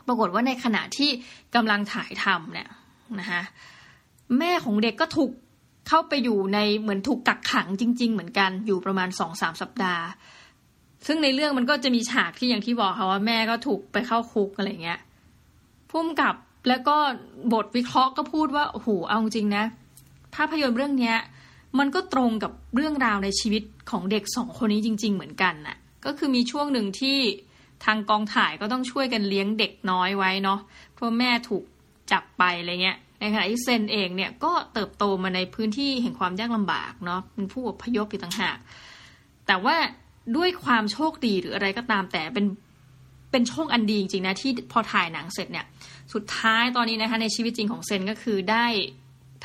[0.07, 1.09] ปรากฏว่าในขณะที่
[1.55, 2.69] กำลังถ่ายทำเนี่ย
[3.19, 3.41] นะคะ
[4.39, 5.31] แม่ของเด็กก็ถูก
[5.87, 10.05] เข้าไปอยู่ในเหมือนถูกกักขังจริง ๆ เหมือนกันอยู่ประมาณสองสามสัปดาห์
[11.07, 14.99] ซึ่งในเรื่องมันก็จะมีฉากที่อย่างที่บอกค่ะว่าแม่ก็ถูกไปเข้าคุกอะไรเงี้ย
[15.89, 16.35] พุ่มกับ
[16.67, 16.95] แล้วก็
[17.53, 19.65] บทวิเคราะห์ก็พูดว่าโอ้โหเอาจริงนะ
[20.35, 21.17] ภาพยนตร์เรื่องเนี้ย
[21.79, 27.17] มันก็ตรงกับเรื่องราวในชีวิตของเด็กสองคนนี้จริง ๆ เหมือนกันน่ะ ก็คือมีช่วงหนึ่งที่
[27.85, 30.59] ทางกองถ่ายก็ต้องช่วยกันเลี้ยงเด็กน้อยไว้เนาะ
[30.93, 31.63] เพราะแม่ถูก
[32.11, 38.57] จับไปอะไรเงี้ย ในขณะที่เซนเองเนี่ยก็เติบโตมาในพื้นที่แห่งความยากลำบากเนาะเป็นผู้อพยพอยู่ต่างหาก
[39.47, 39.75] แต่ว่า
[40.37, 42.45] ด้วยความโชคดีหรืออะไรก็ตามแต่เป็น
[43.31, 45.65] เป็นโชคอันดีจริงๆนะที่พอถ่ายหนังเสร็จเนี่ย
[46.13, 48.65] สุดท้ายตอนนี้นะคะในชีวิตจริงของเซนก็คือได้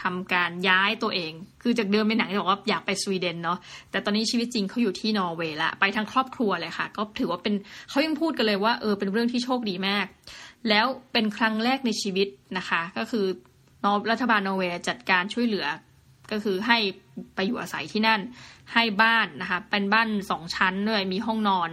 [0.03, 3.59] ทำการย้ายตัวเอง คือจากเดิมเป็นหนังที่บอกว่าอยากไปสวีเดนเนาะ
[3.90, 7.55] แต่ตอนนี้ชีวิตจริงเขาอยู่ที่นอร์เวย์ละ ไปทั้งครอบครัวเลยค่ะ ก็ถือว่าเป็น
[7.88, 10.07] เขายังพูดกันเลยว่าเออเป็นเรื่องที่โชคดีมาก
[10.68, 13.26] แล้วเป็นครั้งแรกในชีวิตนะคะ ก็คือ
[13.85, 15.67] นอรัฐบาลนอร์เวย์จัดการช่วยเหลือ
[16.31, 16.79] ก็คือให้
[17.35, 18.21] ไปอยู่อาศัยที่นั่น
[18.73, 21.71] ให้บ้านนะคะเป็นบ้านสองชั้นด้วยมีห้องนอน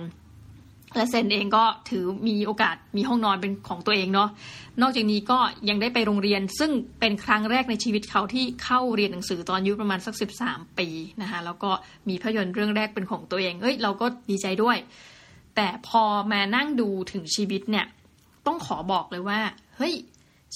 [0.95, 4.29] และเซนเองก็ถือมีโอกาสมีห้องนอนเป็นของตัวเองเนาะ
[4.81, 5.39] นอกจากนี้ก็
[5.69, 10.87] ยังได้ไปโรงเรียน ซึ่งเป็นครั้งแรกในชีวิตเขาที่เข้าเรียนหนังสือตอนอายุประมาณสักสิบสามปี
[11.21, 11.71] นะคะแล้วก็
[12.09, 14.77] มีภาพยนตร์เรื่องแรกเป็นของตัวเองเอ้ยเราก็ดีใจด้วย
[15.55, 17.85] แต่พอมานั่งดูถึงชีวิตเนี่ย
[18.45, 19.39] ต้องขอบอกเลยว่า
[19.77, 19.93] เฮ้ย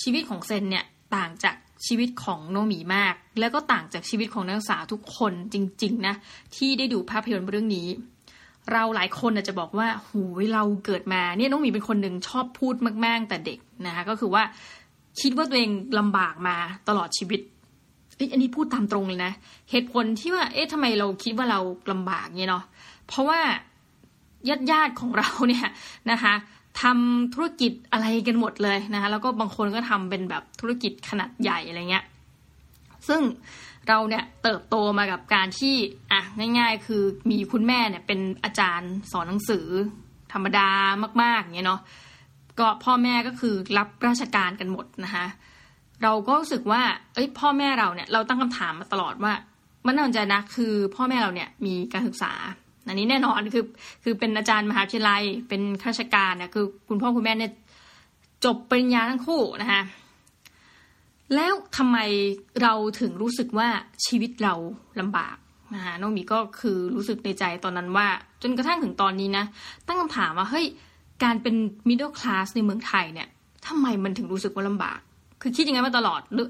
[0.02, 1.56] ชีวิตของเซนเนี่ย ต่างจาก
[1.88, 6.16] ชีวิตของโนมีมาก แล้วก็ต่างจากชีวิตของนักศึกษาทุกคนจริงๆนะ
[6.56, 7.88] ที่ได้ดูภาพยนตร์เรื่องนี้
[8.74, 14.44] เราหลายคนจะบอกว่าหูยเราเกิดมาเนี่ยน้องหมีเป็นคนหนึ่งชอบพูดมาก ๆ แต่เด็กนะคะก็คือว่า
[15.22, 16.56] คิดว่าตัวเองลำบากมา
[16.88, 17.40] ตลอดชีวิต
[18.32, 19.32] อันนี้พูดตามตรงเลยนะ
[19.72, 21.60] เหตุผลที่ว่า เอ๊ะทำไมเราคิดว่าเรา
[21.92, 22.64] ลำบากเนี่ยเนาะ
[23.08, 23.40] เพราะว่า
[24.50, 25.68] ญาติญาติของเราเนี่ย
[26.12, 26.34] นะคะ
[26.82, 32.06] ทำธุรกิจอะไรกันหมดเลยนะคะแล้วก็บางคนก็ทำเป็นแบบธุรกิจขนาดใหญ่อะไรเงี้ย
[33.08, 33.22] ซึ่ง
[33.88, 35.76] เราเนี่ยเติบโตมากับการที่
[36.12, 36.22] อะ
[36.60, 39.68] ง่าย ๆ คือมีคุณแม่เนี่ยเป็นอาจารย์สอนหนังสือ
[40.34, 40.70] ธรรมดา
[41.22, 41.82] มากๆเงี้ยเนาะ
[42.60, 45.26] ก็พ่อแม่ก็คือรับราชการกันหมดนะคะ
[46.04, 46.82] เราก็รู้สึกว่า
[47.14, 49.34] เอ้ยพ่อแม่เราเนี่ยเราตั้งคำถามมาตลอดว่า
[49.86, 52.34] มันน่าสนใจนะคือพ่อแม่เราเนี่ยมีการศึกษา
[52.90, 53.66] อันนี้แน่นอนคือ
[54.04, 57.52] คือเป็นอาจารย์มหาวิทยาลัย เป็นข้าราชการเนี่ยคือคุณพ่อคุณแม่เนี่ย
[58.46, 59.82] จบปริญญาทั้งคู่นะคะ
[61.36, 61.98] แล้วทำไม
[62.62, 63.68] เราถึงรู้สึกว่า
[64.06, 64.54] ชีวิตเรา
[65.00, 65.38] ลำบาก
[65.76, 68.08] นะคะน้องมีก็คือรู้สึกในใจตอนนั้นว่า
[68.42, 69.46] จนกระทั่งถึงตอนนี้นะ
[69.88, 70.66] ตั้งคำถามว่าเฮ้ย
[71.24, 71.56] การเป็น
[71.90, 73.28] middle class ในเมืองไทยเนี่ย
[73.68, 75.00] ทำไมมันถึงรู้สึกว่าลำบาก
[75.42, 76.48] คือคิดยังไงมาตลอดหรือ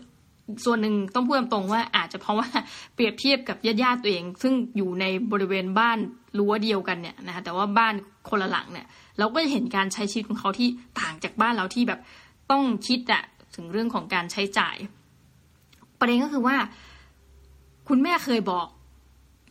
[0.66, 2.48] ส่วนหนึ่งต้องพูดตรงว่าอาจจะเพราะว่า
[2.96, 5.98] เปรียบเทียบกับญาติญาติตัวเอง ซึ่งอยู่ในบริเวณบ้าน
[6.38, 7.94] รั้วเดียวกันเนี่ยนะคะแต่ว่าบ้าน
[8.30, 10.68] คนละหลังเนี่ย เราก็จะเห็นการใช้ชีวิตของเขาที่
[11.00, 12.00] ต่างจากบ้านเราที่แบบ
[12.52, 13.24] ต้องคิดอะ
[13.56, 14.76] ถึงเรื่องของการใช้จ่าย
[16.00, 16.58] ประเด็นก็คือว่า
[17.88, 18.68] คุณแม่เคยบอก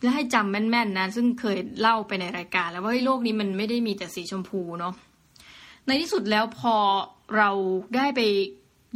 [0.01, 4.93] และให้จำแม่นๆนะซึ่งเคยเล่าไปในรายการ แล้วว่าโลกนี้มันไม่ได้มีแต่สีชมพูเนาะ
[5.87, 6.75] ในที่สุดแล้วพอ
[7.37, 7.49] เรา
[7.95, 8.21] ได้ไป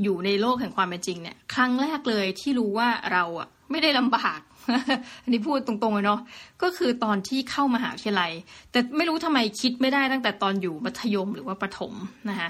[0.04, 4.40] อยู่ในโลกแห่งความเป็นจริงเนี่ย ครั้งแรกเลยที่รู้ว่าเราอะไม่ได้ลำบาก
[5.24, 6.22] อันนี้พูดตรงๆเลยเนาะ
[6.62, 8.32] ก็คือตอนที่เข้ามาหาวิทยาลัย
[8.72, 11.94] แต่ไม่รู้ทำไมคิดไม่ได้ตั้งแต่ตอนอยู่มัธยมหรือว่าประถม
[12.30, 12.50] นะคะ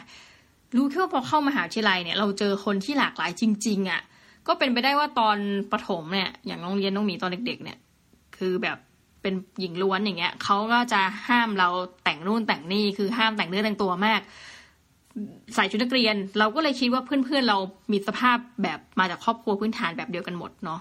[0.75, 4.01] รู้แค่ว่าพอเข้ามหาวิทยาลัยเนี่ยเราเจอคนที่หลากหลายจริง ๆอะ่ะ
[4.47, 5.37] ก็เป็นไปได้ว่าตอน
[5.71, 7.77] ประถมเนี่ย อย่างโรงเรียนน้องหมีตอนเด็ก ๆ เนี่ย
[8.37, 8.77] คือแบบ
[9.21, 11.69] เป็นหญิงล้วนอย่างเงี้ยเขาก็จะห้ามเรา
[12.03, 14.21] แต่งนู่นแต่งนี่คือห้ามแต่งเนื้อแต่งตัวมาก
[15.55, 17.57] ใส่ชุดนักเรียน เราก็เลยคิดว่าเพื่อนๆเรา
[17.91, 20.79] มีสภาพแบบมาจากครอบครัวพื้นฐานแบบเดียวกันหมดเนาะ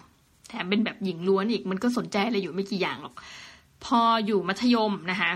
[0.49, 3.14] แถมเป็นแบบหญิงล้วนอีกมันก็สนใจอะไรอยู่ไม่กี่อย่างหรอก
[3.85, 5.33] พออยู่มัธยมนะคะ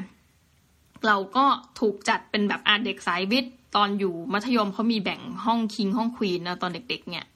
[1.06, 1.44] เราก็
[1.80, 7.26] ถูกจัดเป็นแบบอาเด็กสายวิทย์ตอนอยู่มัธยมเขามีแบ่งห้องคิงห้องควีนนะตอนเด็ก ๆ เนี่ย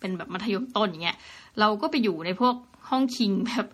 [0.00, 1.16] เป็นแบบมัธยมต้นอย่างเงี้ย
[1.60, 2.54] เราก็ไปอยู่ในพวก
[2.90, 3.66] ห้องคิงแบบ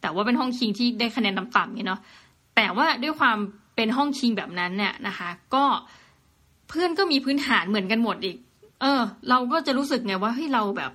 [0.00, 2.00] แต่ว่าเป็นห้องคิงที่ได้คะแนนต่ำๆเนี่ยเนาะ
[2.56, 3.38] แต่ว่าด้วยความ
[3.76, 8.36] เป็นห้องคิงแบบนั้นเนี่ยนะคะ ก็เเพื่อนก็มีพื้นฐานเหมือนกันหมดอีก
[8.80, 10.92] เออ เราก็จะรู้สึกไงว่าเฮ้ยเราแบบ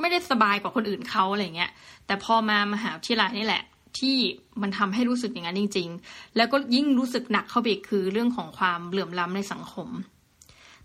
[0.00, 1.70] ไม่ได้สบายกว่าคนอื่นเขาอะไรเงี้ย
[2.06, 3.62] แต่พอมามหาวิทยาลัยนี่แหละ
[3.98, 4.16] ที่
[4.62, 9.88] มันทำให้รู้สึกอย่างนั้นจริง ๆ แล้วก็ยิ่งรู้สึกหนักเข้าไปอีกคือเรื่องของความเหลื่อมล้ำในสังคม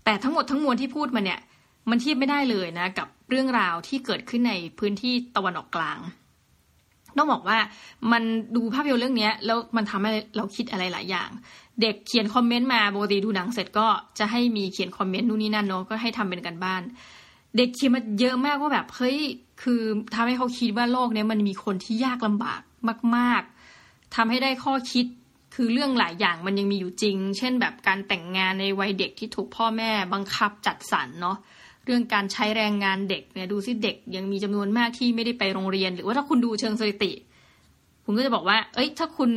[0.04, 1.40] แต่ทั้งหมดทั้งมวลที่พูดมาเนี่ย
[1.90, 5.98] มันเทียบไม่ได้เลยนะ กับเรื่องราวที่เกิดขึ้นในพื้นที่ตะวันออกกลาง
[7.18, 7.58] ต้องบอกว่า
[8.12, 8.22] มัน
[8.56, 11.30] ดูภาพยนตร์เรื่องนี้แล้วมันทำให้เราคิดอะไรหลายอย่าง
[11.80, 13.86] เด็กเขียนคอมเมนต์มาปกติดูหนังเสร็จก็
[14.18, 16.82] จะให้มีเขียนคอมเมนต์นู่นนี่นั่นเนาะก็ให้ทำเป็นกันบ้าน
[17.56, 19.18] เด็กเขียนมาเยอะมากว่าแบบเฮ้ย
[19.62, 19.82] คือ
[20.14, 22.60] ทำให้เขาคิดว่าโลกนี้มันมีคนที่ยากลำบาก
[23.16, 23.42] มาก
[23.78, 25.06] ๆทำให้ได้ข้อคิด
[25.54, 31.36] คือเรื่องหลายอย่างมันยังมีอยู่จริง เช่นแบบการแต่งงานในวัยเด็กที่ถูกพ่อแม่บังคับจัดสรรเนาะ
[31.84, 37.12] เรื่องการใช้แรงงานเด็กเนี่ยดูซิเด็กยังมีจำนวนมากที่ไม่ได้ไปโรงเรียน หรือว่าถ้าคุณดูเชิงสถิติ
[38.04, 39.30] คุณก็จะบอกว่า เอ้ย ถ้าคุณ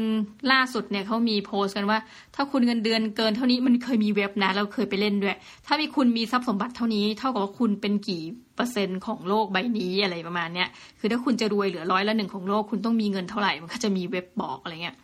[0.51, 1.99] ล่าสุดเนี่ยเขามีโพสต์กันว่า
[2.35, 5.35] ถ้าคุณเงินเดือนเกินเท่านี้มันเคยมีเว็บนะเราเคยไปเล่นด้วย
[5.67, 8.21] ถ้ามีคุณมีทรัพย์สมบัติเท่านี้ เท่ากับว่าคุณเป็นกี่
[8.55, 10.67] เปอร์เซ็นต์ของโลกใบนี้อะไรประมาณเนี้ย
[10.99, 14.95] คือถ้าคุณจะรวยเหลือร้อยละหนึ่งของโลกคุณต้องมีเงินเท่าไหร่มันก็จะมีเว็บบอกอะไรเงี้ย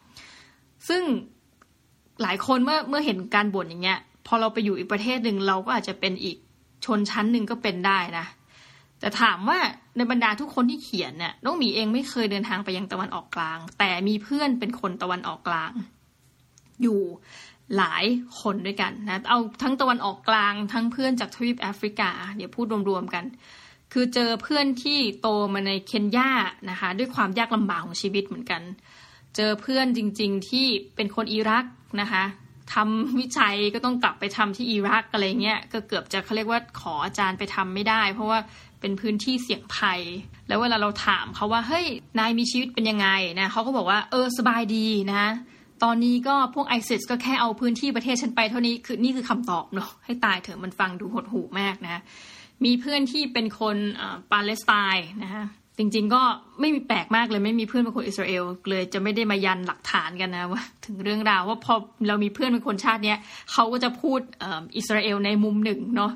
[0.88, 1.02] ซึ่ง
[2.22, 6.38] หลายคนเมื่อเมื่อเห็นการบ่นอย่างเงี้ยพอเราไปอยู่อีกประเทศหนึ่งเราก็อาจจะเป็นอีก
[6.86, 8.26] ชนชั้นหนึ่งก็เป็นได้นะ
[9.00, 9.60] แต่ถามว่า
[9.98, 15.72] ในบรรดาทุกคนที่เขียนเนี่ยน้องหมีเองไม่เคยเดินทางไปยังตะวันออกกลาง แต่มีเพื่อนเป็นคนตะวันออกกลาง
[16.82, 17.00] อยู่
[17.78, 18.06] หลาย
[18.42, 23.26] คนด้วยกันนะ เอาทั้งตะวันออกกลาง ทั้งเพื่อนจากทวีปแอฟริกา เดี๋ยวพูดรวมๆกัน
[23.94, 26.32] คือเจอเพื่อนที่โตมาในเคนยา
[26.70, 28.62] นะคะ ด้วยความยากลำบากของชีวิตเหมือนกัน
[29.36, 31.66] เจอเพื่อนจริง ๆ ที่เป็นคนอิรัก
[32.02, 32.24] นะคะ
[32.74, 38.40] ทำวิจัยก็ต้องกลับไปทำที่อิรักอะไรเงี้ยก็เกือบจะเขาเรียกว่าขออาจารย์ไปทำไม่ได้ เพราะว่า
[38.82, 40.02] เป็นพื้นที่เสี่ยงภัย
[40.48, 41.86] แล้วเวลาเราถามเขาว่าเฮ้ย
[42.20, 43.08] นายมีชีวิตเป็นยังไง
[43.40, 45.24] นะเขาก็บอกว่าเออสบายดีนะ
[45.84, 52.02] ตอนนี้ก็พวกไอซิสก็แค่เอาพื้นที่ประเทศฉันไปเท่านี้คือนี่คือคำตอบเนาะให้ตายเถอะมันฟังดูหดหู่มากนะ
[52.66, 53.78] มีเพื่อนที่เป็นคน
[54.32, 55.46] ปาเลสไตน์นะคะ
[55.82, 56.22] จริงๆก็
[56.60, 61.74] ไม่มีแปลกมากเลยไม่มีเพื่อนเป็นคนอิสราเอลเลยจะไม่ได้มายันหลักฐานกันนะว่าถึงเรื่องราวว่าพอ
[62.08, 63.18] เรามีเพื่อนเป็นคนชาติเนี้ย
[63.52, 64.20] เขาก็จะพูด
[64.78, 66.12] อิสราเอลในมุมหนึ่งเนาะ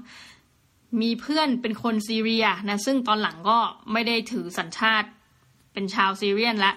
[1.02, 3.58] มีเพื่อนเป็นคนซีเรียนะซึ่งตอนหลังก็
[3.93, 5.08] ไม่ได้ถือสัญชาติ
[5.73, 6.71] เป็นชาวซีเรียนละ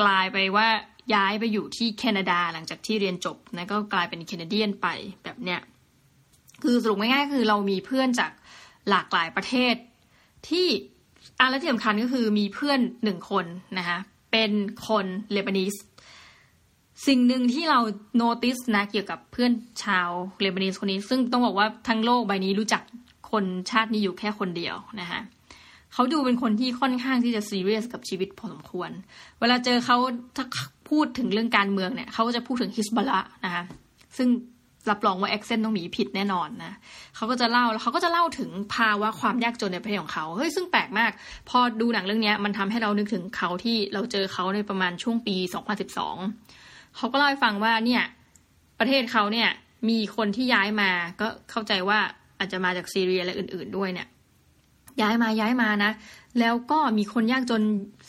[0.00, 0.68] กลายไปว่า
[1.14, 4.86] ย้ายไปอยู่ที่แคนาดาหลังจากที่เรียนจบนะก็กลายเป็นแคนาเดียนไป
[5.24, 5.60] แบบเนี้ย
[6.62, 8.30] คือสรุปง่ายๆคือเรามีเพื่อนจาก
[8.90, 9.74] หลากหลายประเทศ
[10.48, 10.66] ที่
[11.38, 13.44] อะและที่สำคัญก็คือมีเพื่อนหนึ่งคน
[13.78, 13.98] นะคะ
[14.32, 14.50] เป็น
[14.88, 15.74] คนเลบานีส
[17.06, 17.80] สิ่งหนึ่งที่เรา
[18.16, 19.52] โน้ติสนะเกี่ยวกับเพื่อน
[19.84, 20.08] ชาว
[20.40, 22.82] เลบานีสคนนี้ ซึ่งต้องบอกว่าทั้งโลกใบนี้รู้จัก
[23.30, 25.20] คนชาตินี้อยู่แค่คนเดียวนะคะ
[25.92, 28.90] เขาดูเป็นคนที่ค่อนข้างที่จะซีเรียสกับชีวิตพอสมควร
[29.40, 29.96] เวลาเจอเขา
[30.36, 30.44] ถ้า
[30.90, 33.64] พูดถึงเรื่องการเมืองเนี่ยเขาก็จะพูดถึงฮิซบอลเลาะห์นะคะ
[34.16, 34.28] ซึ่ง
[34.90, 36.72] รับรองว่า accent ต้องมีผิดแน่นอนนะ
[37.16, 41.10] เขาก็จะเล่าแล้วเขาก็จะเล่าถึงภาวะความยากจนในประเทศของเขาเฮ้ยซึ่งแปลกมาก
[41.48, 45.36] พอดูหนังเรื่องนี้มันทำให้เรานึกถึงเขาที่เราเจอเขาในประมาณช่วงปี
[46.16, 48.02] 2012 เขาก็เล่าให้ฟังว่าเนี่ย
[48.78, 49.48] ประเทศเขาเนี่ย
[49.88, 51.98] มีคนที่ย้ายมาก็เข้าใจว่า
[52.38, 54.08] อาจจะมาจากซีเรียและอื่น ๆด้วยเนี่ย
[55.00, 55.92] ย้ายมาย้ายมานะ
[56.40, 57.62] แล้วก็มีคนยากจน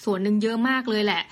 [0.04, 1.24] ส่วนหนึ่งเยอะมากเลยแหละ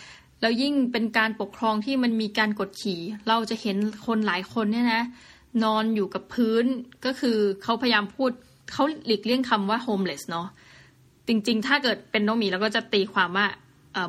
[0.41, 5.03] แล้วยิ่งเป็นการปกครองที่มันมีการกดขี่ เราจะเห็นคนหลายคนเนี่ยนะ
[5.63, 6.65] นอนอยู่กับพื้น
[7.05, 8.31] ก็คือเขาพยายามพูด
[8.71, 10.47] เขาหลีกเลี่ยงคำว่า homeless เนาะ
[11.27, 13.47] จริง ๆ ถ้าเกิดเป็นโนมีเราก็จะตีความว่า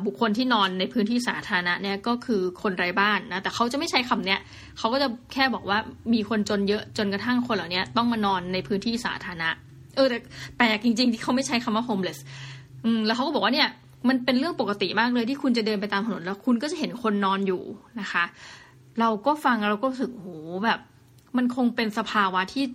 [0.05, 4.39] บุคคลที่นอนในพื้นที่สาธารณะเนี่ยก็คือคนไร้บ้านนะแต่เขาจะไม่ใช้คำเนี้ย
[4.77, 5.77] เขาก็จะแค่บอกว่า
[6.13, 9.49] มีคนจนเยอะจนกระทั่งคนเหล่านี้ต้องมานอนในพื้นที่สาธารณะ
[9.95, 10.17] เออแต่
[10.57, 12.19] แปลกจริง ๆ ที่เขาไม่ใช้คำว่า homeless
[12.83, 13.69] อืมแล้วเขาก็บอกว่าเนี่ย
[14.09, 17.61] มันเป็นเรื่องปกติมากเลยที่คุณจะเดินไปตามถนนแล้วคุณก็จะเห็นคนนอนอยู่
[18.01, 18.23] นะคะ
[18.99, 20.29] เราก็ฟังเราก็รู้สึกโห
[20.65, 20.79] แบบ
[21.37, 22.65] มันคงเป็นสภาวะที่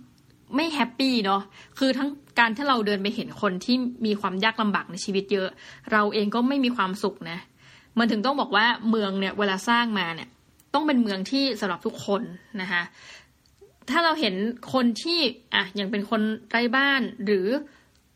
[0.55, 1.41] ไม่ happy เนาะ
[1.79, 5.49] คือทั้งการที่เราเดินไปเห็นคนที่มีความยากลำบากในชีวิตเยอะ
[5.91, 7.39] เราเองก็ไม่มีความสุขนะ
[7.99, 10.29] มันถึงต้องบอกว่าเมืองเนี่ยเวลาสร้างมาเนี่ย
[10.73, 12.21] ต้องเป็นเมืองที่สำหรับทุกคน
[12.61, 12.83] นะคะ
[13.89, 14.35] ถ้าเราเห็น
[14.73, 15.19] คนที่
[15.53, 17.47] อะอย่างเป็นคนไร้บ้านหรือ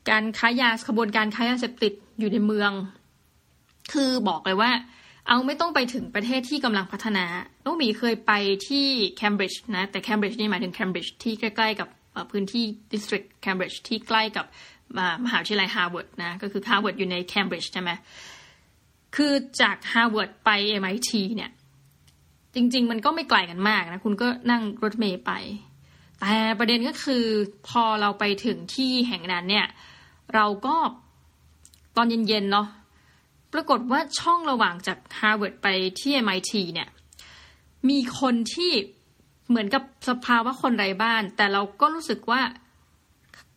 [0.09, 2.71] การค้ายาขบวนการค้ายาเสพติดอยู่ในเมือง
[3.93, 4.71] คือบอกเลยว่า
[5.27, 7.25] เอาไม่ต้องไปถึงประเทศที่กำลังพัฒนา
[7.65, 8.31] น้องหมีเคยไป
[8.67, 8.87] ที่
[9.17, 11.87] เคมบริดจ์นะ แต่เคมบริดจ์นี่หมายถึงเคมบริดจ์ที่ใกล้ๆกับ
[12.31, 12.63] พื้นที่
[12.93, 14.45] ดิสตริกเคมบริดจ์ที่ใกล้กับ
[15.25, 17.91] มหาวิทยาลัยฮาร์วาร์ดนะ ก็คือฮาร์วาร์ดอยู่ในเคมบริดจ์ใช่ไหม
[19.15, 20.49] คือจากฮาร์วาร์ดไป
[20.81, 21.51] MIT เนี่ย
[22.55, 25.31] จริง ๆ มันก็ไม่ไกลกันมากนะ คุณก็นั่งรถเมล์ไป
[26.19, 27.25] แต่ประเด็นก็คือ
[27.67, 29.67] พอเราไปถึงที่แห่งนั้นเนี่ย
[30.35, 30.75] เราก็
[31.95, 32.67] ตอนเย็นๆเนาะ
[33.53, 35.67] ปรากฏว่าช่องระหว่างจากฮาร์วาร์ดไป
[35.99, 36.89] ที่ MIT เนี่ย
[37.89, 38.71] มีคนที่
[39.49, 42.41] เหมือนกับสภาวะคนไร้บ้าน แต่เราก็รู้สึกว่า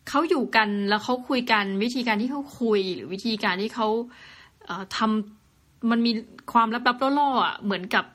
[0.09, 3.87] เขาอยู่กันแล้วเขาคุยกันวิธีการที่เขาคุย หรือวิธีการที่เขา
[4.65, 6.11] เทำมันมี
[6.53, 8.05] ความลับๆล่อๆอะเหมือนกับ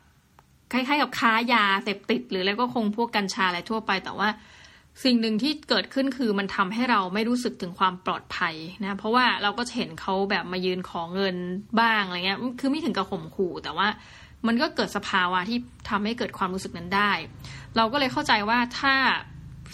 [0.72, 4.28] คล้ายๆกับค้ายาเสพติด หรือแล้วก็คงพวกกัญชาอะไรทั่วไป แต่ว่า
[5.04, 11.36] สิ่งหนึ่งที่เกิดขึ้นคือมันทำให้เราไม่รู้สึกถึงความปลอดภัยนะ เพราะว่าเราก็เห็นเขาแบบมายืนขอเงิน
[11.80, 13.88] บ้างอะไรเงี้ย คือไม่ถึงกับข่มขู่แต่ว่า
[14.46, 15.58] มันก็เกิดสภาวะที่
[15.90, 17.10] ทำให้เกิดความรู้สึกนั้นได้
[17.76, 18.94] เราก็เลยเข้าใจว่าถ้า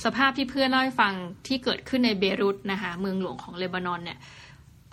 [0.04, 1.12] สภาพที่เพื่อนเล่าให้ฟัง
[1.46, 4.18] ที่เกิดขึ้นในเบรุตนะคะเมืองหลวงของเลบานอนเนี่ย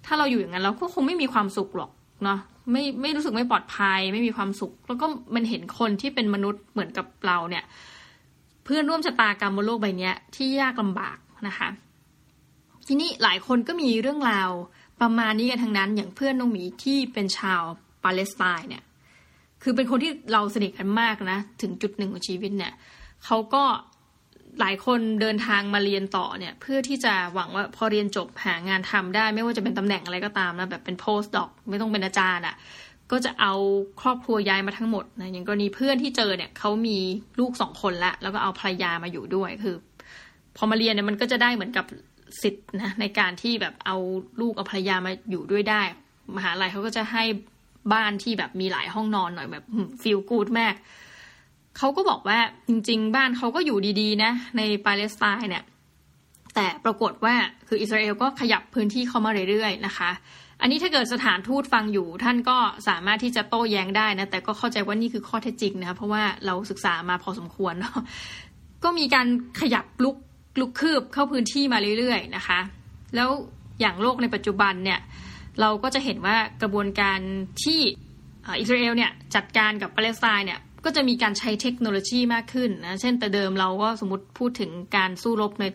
[0.05, 1.91] ถ้าเราอยู่อย่างนั้นเราก็คงไม่มีความสุขหรอก
[2.23, 2.39] เนาะ
[2.71, 7.63] ไม่ไม่รู้สึกไม่ปลอดภัย ไม่มีความสุข แล้วก็มันเห็นคนที่เป็นมนุษย์เหมือนกับเราเนี่ย
[8.69, 11.67] พื่อนร่วมชะตากรรมบนโลกใบนี้ที่ยากลำบากนะคะ
[12.87, 14.49] ทีนี้หลายคนก็มีเรื่องราว
[15.01, 17.61] ประมาณนี้กันทั้งนั้น อย่างเพื่อนน้องหมีที่เป็นชาว
[18.03, 18.83] ปาเลสไตน์เนี่ย
[19.63, 22.73] คือเป็นคนที่เราสนิทกันมากนะ ถึงจุดหนึ่งของชีวิตเนี่ย
[23.25, 23.63] เขาก็
[24.59, 32.55] หลายคนเดินทางมาเรียนต่อเนี่ย เพื่อที่จะหวังว่าพอเรียนจบหางานทำได้ ไม่ว่าจะเป็นตำแหน่งอะไรก็ตามนะแบบเป็น post doc ไม่ต้องเป็นอาจารย์อะ่ะ
[33.11, 33.53] ก็จะเอา
[34.01, 36.97] ครอบครัวย้ายมาทั้งหมดนะอย่างกรณีเพื่อนที่เจอเนี่ยเขามี
[37.39, 39.75] ลูกสองคนละแล้วก็เอาภรรยามาอยู่ด้วยคือ
[40.57, 41.85] พอมาเรียนเนี่ยมันก็จะได้เหมือนกับ
[42.41, 43.97] สิทธิ์นะในการที่แบบเอา
[44.41, 45.81] ลูกเอาภรรยามาอยู่ด้วยได้
[46.35, 47.23] มหาลัยเขาก็จะให้
[47.93, 49.65] บ้านที่แบบมีหลายห้องนอนหน่อยแบบ
[50.01, 50.75] ฟิลกูดมาก
[51.77, 55.63] เขาก็บอกว่าจริง ๆ บ้านเขาก็อยู่ดีๆ นะ ในปาเลสไตน์เนี่ย
[56.55, 57.35] แต่ปรากฏว่า
[57.67, 60.11] คืออิสราเอลก็ขยับพื้นที่เข้ามาเรื่อยๆนะคะ
[60.61, 67.97] อันนี้ถ้าเกิดสถานทูตฟังอยู่ ท่านก็สามารถที่จะโต้แย้งได้นะ แต่ก็เข้าใจว่านี่คือข้อเท็จจริงนะคะเพราะว่าเราศึกษามาพอสมควรเนาะ
[68.83, 69.27] ก็มีการ
[69.61, 70.15] ขยับลุก
[70.59, 72.59] ลุกคืบเข้าพื้นที่มาเรื่อยๆนะคะ
[73.15, 73.29] แล้ว
[73.79, 74.99] อย่างโลกในปัจจุบันเนี่ย
[75.61, 77.19] เราก็จะเห็นว่ากระบวนการ
[77.63, 77.79] ที่
[78.59, 85.65] อิสราเอลเนี่ยจัดการกับปาเลสไตน์เนี่ยก็จะมีการใช้เทคโนโลยีมากขึ้นนะ เช่นแต่เดิมเราก็สมมติพูดถึงการสู้รบใน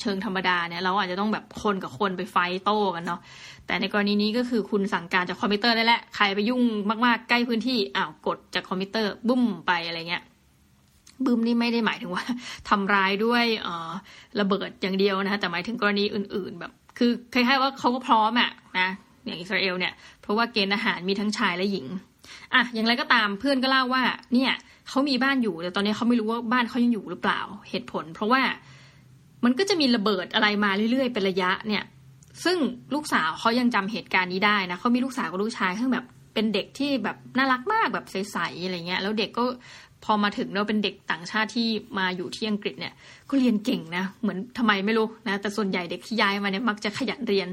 [0.00, 3.20] เชิงธรรมดาเนี่ยเราอาจจะต้องแบบคนกับคนไป fight โต้กันเนาะ
[3.66, 6.62] แต่ในกรณีนี้ก็คือคุณสั่งการจากคอมพิวเตอร์ได้แหละใครไปยุ่ง
[7.06, 10.22] มากๆใกล้พื้นที่อ้าวกดจากคอมพิวเตอร์บึ้มไปอะไรเงี้ย
[11.24, 12.24] บึ้มนี่ไม่ได้หมายถึงว่า
[12.68, 13.90] ทำร้ายด้วยเออ
[14.40, 18.88] ระเบิดอย่างเดียวนะแต่หมายถึงกรณีอื่น ๆ แบบ คือคล้ายๆว่าเขาก็พร้อมอะนะ
[19.24, 21.86] อย่างอิสราเอลเนี่ยเพราะว่าเกณฑ์อาหารมีทั้งชายและหญิง
[22.54, 24.02] อะอย่างไรก็ตามเพื่อนก็เล่าว่า
[24.34, 24.52] เนี่ย
[24.88, 28.42] เขามีบ้านอยู่แต่ตอนนี้เขาไม่รู้ว่าบ้านเขายังอยู่หรือเปล่าเหตุผล เพราะว่า
[29.44, 31.84] มันก็จะมีระเบิดอะไรมาเรื่อยๆเป็นระยะเนี่ย
[32.44, 32.58] ซึ่ง
[32.94, 39.44] ลูกสาวเขายังจำเหตุการณ์นี้ได้นะเขามีลูกสาวกับลูกชายซึ่งแบบเป็นเด็กที่แบบน่ารักมากแบบใสๆอะไรเงี้ย แล้วเด็กก็
[40.04, 42.94] พอมาถึงเราเป็นเด็กต่างชาติที่มาอยู่ที่อังกฤษเนี่ย
[43.30, 47.48] ก็เรียนเก่งนะเหมือนทำไมไม่รู้นะแต่ส่วนใหญ่เด็กที่ย้ายมาเนี่ยมักจะขยันเรียน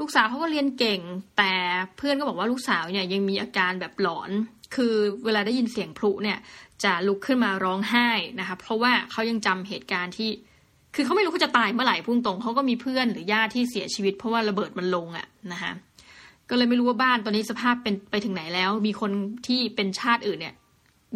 [0.00, 1.00] ลูกสาวเขาก็เรียนเก่ง
[1.38, 1.52] แต่
[1.96, 4.30] เพื่อนก็บอกว่าลูกสาวเนี่ยยังมีอาการแบบหลอน
[4.74, 6.38] คือเวลาได้ยินเสียงพลุเนี่ย
[6.84, 8.08] จะลุกขึ้นมาร้องไห้
[8.40, 10.30] นะคะเพราะว่าเขายังจำเหตุการณ์ที่
[10.94, 15.72] คือเขาไม่รู้เขาจะตายเมื่อไหร่พุ่งตรงเขาก็มีเพื่อนหรือญาติที่เสียชีวิต เพราะว่าระเบิดมันลงอะ่ะนะคะ
[16.50, 19.10] ก็เลยไม่รู้ว่าบ้านตอนนี้สภาพเป็นไปถึงไหนแล้ว มีคน
[19.46, 20.54] ที่เป็นชาติอื่นเนี่ย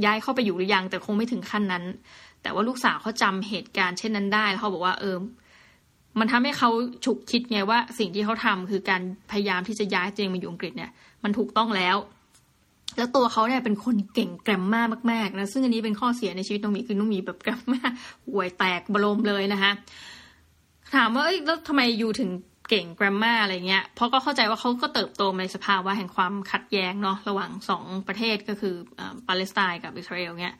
[0.05, 1.85] ย้ายเข้าไปอยู่หรือยัง แต่คงไม่ถึงขั้นนั้น
[2.43, 5.17] แต่ว่าลูกสาวเขาจำเหตุการณ์เช่นนั้นได้แล้วเขาบอกว่าเออ
[6.19, 6.71] มันทำให้เขา
[7.05, 10.91] ฉุกคิดไงว่าสิ่งที่เขาทำคือการพยายามที่จะย้ายตัวเองมาอยู่อังกฤษเนี่ย
[11.25, 11.97] มันถูกต้องแล้ว
[12.97, 17.89] แล้วตัวเขาเนี่ยเป็นคนเก่งแกรมมากมากๆนะซึ่งอันนี้เป็นข้อเสียในชีวิตน้องมีคือน้องมีแบบแกรมมา
[18.29, 19.73] ห่วยแตกบรมเลยนะคะ
[20.95, 22.31] ถามว่าเอ้ยแล้วทำไมอยู่ถึง
[22.69, 28.75] เก่งแกรมมาอะไรเงี้ยเพราะก็เข้าใจว่าเขาก็เติบโตในสภาวะแห่งความขัดแย้งเนาะระหว่างสองประเทศก็คือ
[29.29, 30.55] ปาเลสไตน์กับอิสราเอลเนี่ย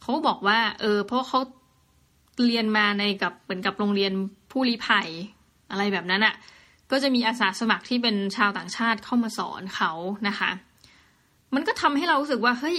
[0.00, 1.40] เขาบอกว่า เออเพราะเขา
[2.46, 4.12] เรียนมาในกับเหมือนกับโรงเรียน
[4.50, 5.08] ผู้ลี้ภัย
[5.70, 6.34] อะไรแบบนั้นอะ่ะ
[6.90, 9.92] ก็จะมีอาสาสมัครที่เป็นชาวต่างชาติเข้ามาสอนเขา
[10.28, 10.50] นะคะ
[11.54, 12.78] มันก็ทำให้เรารู้สึกว่าเฮ้ย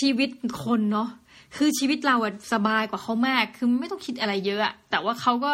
[0.00, 0.28] ชีวิต
[0.64, 1.08] คนเนาะ
[1.56, 2.16] คือชีวิตเรา
[2.52, 5.52] สบายกว่าเขามาก คือไม่ต้องคิดอะไรเยอะแต่ว่าเขาก็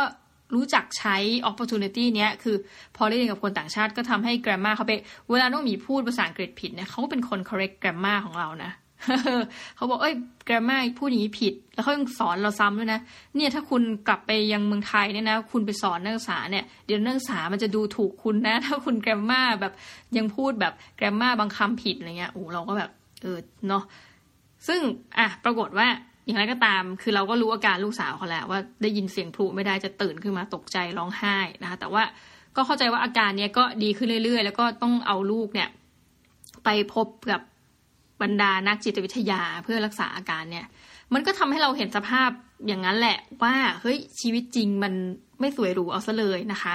[0.54, 1.16] รู้จักใช้
[1.50, 2.56] opportunity เนี้ย คือ
[2.96, 4.92] พอได้เรียนกับคนต่างชาติก็ทำให้ grammar เขาไป
[5.30, 8.72] เวลาน้องมีพูดภาษาอังกฤษผิดเนี่ยเขาก็เป็นคน correct grammar ของเรานะ
[9.76, 10.14] เขาบอกเอ้ย
[10.46, 13.00] แกรมมาพูดอย่างนี้ผิด แล้วเขายังสอนเราซ้ำด้วยนะ
[13.36, 19.72] เนี่ยถ้าคุณกลับไปยังเมืองไทยเนี่ยนะ คุณไปสอนนักศึกษาเนี่ยเดี๋ยวนักศึกษามันจะดูถูกคุณนะ ถ้าคุณแกรมมาแบบ
[20.16, 22.90] ยังพูดแบบแกรมมาบางคำผิดอะไรเงี้ยโอ้เราก็แบบ
[23.22, 23.84] เออเนาะ
[24.66, 24.80] ซึ่ง
[25.18, 25.88] อะปรากฏว่า
[26.26, 32.02] อย่างไรก็ตาม คือเราก็รู้อาการลูกสาวเขาแล้วว่าได้ยินเสียงพลุไม่ได้จะตื่นขึ้นมาตกใจร้องไห้นะคะแต่ว่า
[32.56, 35.68] ก็เข้าใจว่าอาการเนี้ยก็ดีขึ้นเรื่อยๆ แล้วก็ต้องเอาลูกเนี่ย
[36.64, 37.40] ไปพบกับ
[38.22, 40.66] บรรดานักจิตวิทยาเพื่อรักษาอาการเนี่ย
[41.14, 42.30] มันก็ทำให้เราเห็นสภาพ
[42.66, 44.94] อย่างนั้นแหละว่าเฮ้ยชีวิตจริงมัน
[45.40, 46.74] ไม่สวยหรูเอาซะเลยนะคะ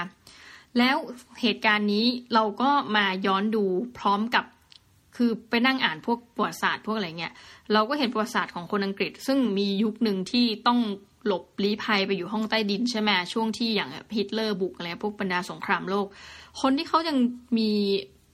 [0.78, 0.96] แล้ว
[1.40, 3.64] เหตุการณ์นี้เราก็มาย้อนดู
[3.98, 4.44] พร้อมกับ
[5.16, 7.32] คือไปนั่งอ่านพวกประวัติศาสตร์พวกอะไรเงี้ย
[7.72, 10.80] เราก็เห็นประวัติศาสตร์ของคนอังกฤษ ซึ่งมียุคหนึ่งที่ต้อง
[11.26, 16.06] หลบลี้ภัยไปอยู่ห้องใต้ดินใช่ไหมช่วงที่อย่างฮิตเลอร์บุกอะไรพวกบรรดาสงครามโลก
[16.60, 17.16] คนที่เขายัง
[17.58, 17.70] มี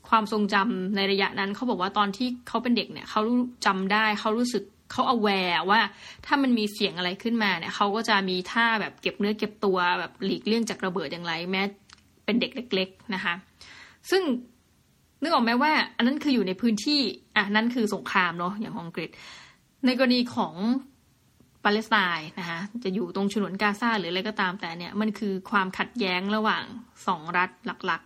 [0.09, 3.21] ความทรงจำในระยะนั้นเขาบอกว่าตอนที่เขาเป็นเด็กเนี่ยเขา
[3.67, 4.63] จำได้เขารู้สึก
[4.93, 5.81] เขาเอาแวร์ว่า
[6.27, 11.63] ถ้ามันมีเสียงอะไรขึ้นมาเนี่ยเขาก็จะมีท่าแบบเก็บเนื้อเก็บตัวแบบหลีกเลี่ยงจากระเบิดอย่างไร แม้
[12.25, 13.35] เป็นเด็กเล็ก ๆนะคะ
[14.11, 14.23] ซึ่ง
[15.23, 17.01] นึกออกไหมว่า อันนั้นคืออยู่ในพื้นที่
[17.37, 19.11] อะนั่นคือสงครามเนาะอย่างอังกฤษ
[19.87, 20.55] ในกรณีของ
[21.65, 26.65] ปาเลสไตน์นะคะจะอยู่ตรงฉนวนกาซาหรืออะไรก็ตามแต่เนี่ยมันคือความขัดแย้งระหว่าง
[27.07, 28.03] สองรัฐหลัก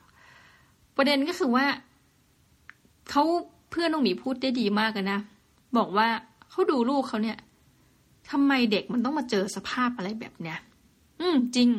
[0.96, 1.66] ประเด็นก็คือว่า
[3.10, 3.22] เขา
[3.70, 5.20] เพื่อนน้องหมีพูดได้ดีมากเลยนะ
[5.76, 6.08] บอกว่า
[6.50, 7.38] เขาดูลูกเขาเนี่ย
[8.30, 10.58] ทำไมเด็กมันต้องมาเจอสภาพอะไรแบบเนี้ย
[11.20, 11.70] อืมจริง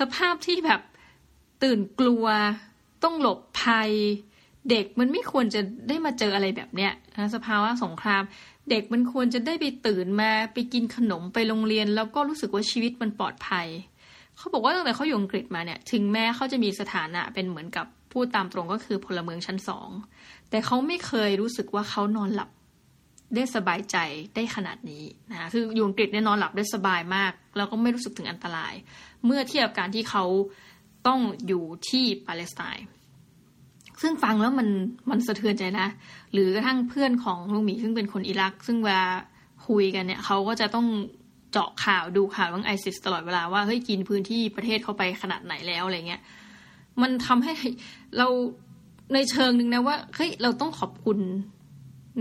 [0.00, 0.80] สภาพที่แบบ
[1.62, 2.26] ตื่นกลัว
[3.04, 3.90] ต้องหลบภัย
[4.70, 8.22] เด็กมันไม่ควรจะได้มาเจออะไรแบบเนี้ยนะสภาวะสงคราม
[8.70, 13.66] เด็กมันควรจะได้ไปตื่นมาไปกินขนมไปโรงเรียน แล้วก็รู้สึกว่าชีวิตมันปลอดภัย
[14.36, 19.88] เขาบอกว่าตั้งแต่เขาอยู่อังกฤษมาเนี่ย ถึงแม้เขาจะมีสถานะเป็นเหมือนกับ พูดตามตรงก็คือพลเมืองชั้นสอง
[20.50, 22.50] แต่เขาไม่เคยรู้สึกว่าเขานอนหลับ
[23.34, 23.96] ได้สบายใจ
[24.36, 28.74] ได้ขนาดนี้นะคืออยู่อังกฤษเนี่ยนอนหลับได้สบายมาก แล้วก็ไม่รู้สึกถึงอันตราย
[29.24, 30.24] เมื่อเทียบการที่เขา
[31.06, 32.86] ต้องอยู่ที่ปาเลสไตน์
[34.02, 34.68] ซึ่งฟังแล้วมัน
[35.10, 35.88] มันสะเทือนใจนะ
[36.32, 39.06] หรือกระทั่งเพื่อนของลุงหมีซึ่งเป็นคนอิรัก ซึ่งเวลา
[39.68, 40.86] คุยกันเนี่ยเขาก็จะต้อง
[41.52, 46.22] เจาะข่าวดูข่าวเรื่องไอซิสตลอดเวลาว่าเฮ้ยกินพื้นที่ประเทศเขาไปขนาดไหนแล้วอะไรเงี้ย
[47.02, 47.52] มันทำให้
[48.18, 48.28] เรา
[49.14, 51.18] ในเชิงหนึ่งนะว่าเฮ้ยเราต้องขอบคุณ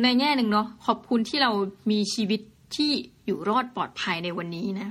[0.04, 1.52] ในแง่หนึ่งเนาะขอบคุณที่เรา
[1.92, 2.42] มีชีวิต
[2.76, 2.92] ที่
[3.26, 4.90] อยู่รอดปลอดภัยในวันนี้นะ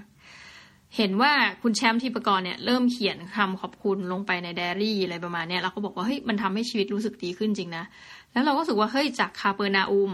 [0.96, 7.84] เห็นว่าคุณแชมป์ทิปกรเนี่ยเริ่มเขียนคำขอบคุณลงไปในไดอารี่อะไรประมาณเนี้เราก็บอกว่าเฮ้ยมันทำให้ชีวิตรู้สึกดีขึ้นจริงนะ
[8.32, 10.12] แล้วเราก็รู้สึกว่าเฮ้ยจากคาเปอร์นาอุม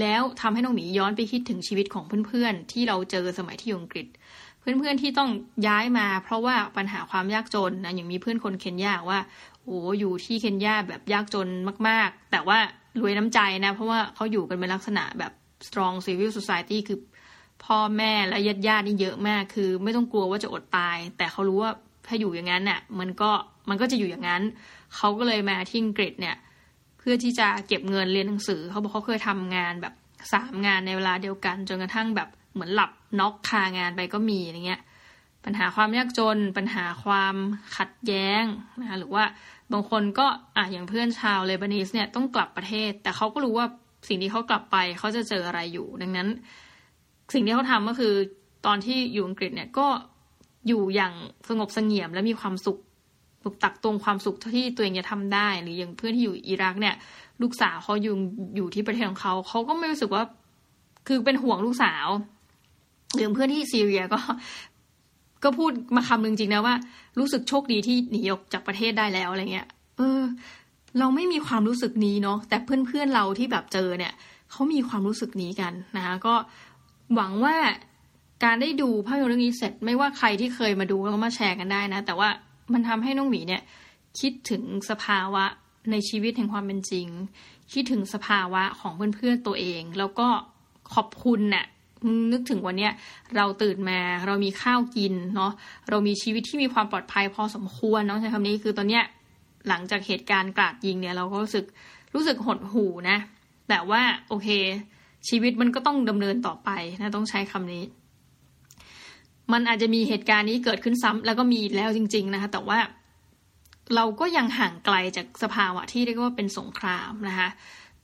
[0.00, 4.06] แล้วทำให้น้องหมีย้อนไปคิดถึงชีวิตของเพื่อนๆ ที่เราเจอสมัยที่อังกฤษ
[4.78, 5.30] เพื่อนๆที่ต้อง
[5.66, 9.20] ย้ายมาเพราะว่าปัญหาความยากจนนะอย่างมีเพื่อนคนเคนยาว่า
[9.64, 11.48] โอ้อยู่ที่เคนยาแบบยากจน
[11.88, 12.58] มาก ๆ แต่ว่า
[13.00, 15.32] รวยน้ำใจนะ เพราะว่าเขาอยู่กันเป็นลักษณะแบบ
[15.66, 16.98] strong civil society คือ
[17.64, 21.72] พ่อแม่และญาติญาตินี่เยอะมาก คือไม่ต้องกลัวว่าจะอดตาย แต่เขารู้ว่า
[22.06, 23.30] ถ้าอยู่อย่างนั้นเนี่ยมันก็
[23.68, 24.42] มันก็จะอยู่อย่างนั้น
[24.96, 26.36] เขาก็เลยมาที่อังกฤษเนี่ย
[26.98, 29.94] เพื่อที่จะเก็บเงินเรียนหนังสือ เขาบอกเขาเคยทำงานแบบ
[30.32, 32.90] สามงานในเวลาเดียวกัน จนกระทั่งแบบ เหมือนหลับ
[33.20, 34.82] น็อกคางานไปก็มีอะไรเงี้ย
[35.44, 37.34] ปัญหาความยากจน ปัญหาความ
[37.76, 38.44] ขัดแย้ง
[38.80, 39.24] นะคะหรือว่า
[39.72, 43.66] บางคนก็อะอย่างเพื่อนชาวเลบานีสเนี่ยต้องกลับประเทศ แต่เขาก็รู้ว่า
[44.08, 46.28] สิ่งที่เขากลับไปเขาจะเจออะไรอยู่ ดังนั้น
[47.34, 48.14] สิ่งที่เขาทำก็คือ
[48.66, 49.86] ตอนที่อยู่อังกฤษเนี่ยก็
[50.68, 51.12] อยู่อย่าง
[51.48, 52.78] สงบสงเงียมและมีความสุข
[53.64, 56.94] ตักตวงความสุขที่ตัวเองจะทำได้ หรืออย่างเพื่อนที่อยู่อิรักเนี่ย
[57.42, 58.14] ลูกสาวเขาอยู่
[58.56, 60.22] อยู่ที่ประเทศของเขาเขาก็ไม่รู้สึกว่า
[61.08, 62.06] คือเป็นห่วงลูกสาว
[63.16, 64.20] หรือเพื่อนที่ซีเรียก็
[65.44, 66.74] ก็พูดมาคำหนึ่งจริงนะว่า
[67.18, 70.20] รู้สึกโชคดีที่หนีออกจากประเทศได้แล้วอะไรเงี้ย เออ
[70.98, 74.12] เราไม่มีความรู้สึกนี้เนาะแต่เพื่อนๆเราที่แบบเจอเนี่ย
[74.50, 76.34] เขามีความรู้สึกนี้กันนะคะก็
[77.14, 77.56] หวังว่า
[78.44, 82.28] การได้ดูภาพยนตร์เรื่องนี้เสร็จไม่ว่าใครที่เคยมาดูแล้วก็มาแชร์กันได้นะ แต่ว่า
[82.72, 83.62] มันทำให้น้องหมีเนี่ย
[84.20, 85.44] คิดถึงสภาวะ
[85.90, 87.08] ในชีวิตแห่งความเป็นจริง
[87.72, 90.28] คิดถึงสภาวะของเพื่อนๆตัวเอง แล้วก็
[90.94, 91.64] ขอบคุณเนะ่ย
[92.32, 92.92] นึกถึงวันเนี้ย
[93.36, 95.52] เราตื่นมาเรามีข้าวกินเนาะ
[95.88, 99.04] เรามีชีวิตที่มีความปลอดภัยพอสมควรเนาะใช้คำนี้คือตอนเนี้ย
[99.68, 101.64] หลังจากเหตุการณ์กราดยิงเนี่ยเราก็รู้สึก
[102.14, 103.18] รู้สึกหดหูนะ
[103.68, 104.48] แต่ว่าโอเค
[105.28, 106.70] ชีวิตมันก็ต้องดำเนินต่อไป
[107.00, 107.84] นะต้องใช้คำนี้
[109.52, 112.78] มันอาจจะมีเหตุการณ์นี้เกิดขึ้นซ้ำแล้วก็มีแล้วจริง ๆ นะคะ แต่ว่า
[113.94, 117.48] เราก็ยังห่างไกลจากสภาวะที่เรียกว่าเป็นสงครามนะคะ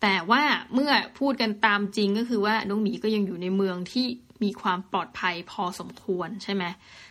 [0.02, 0.42] แต่ว่า
[0.74, 4.06] เมื่อพูดกันตามจริงก็คือว่าน้องหมีก็ยังอยู่ในเมืองที่
[4.42, 6.64] มีความปลอดภัยพอสมควรใช่ไหม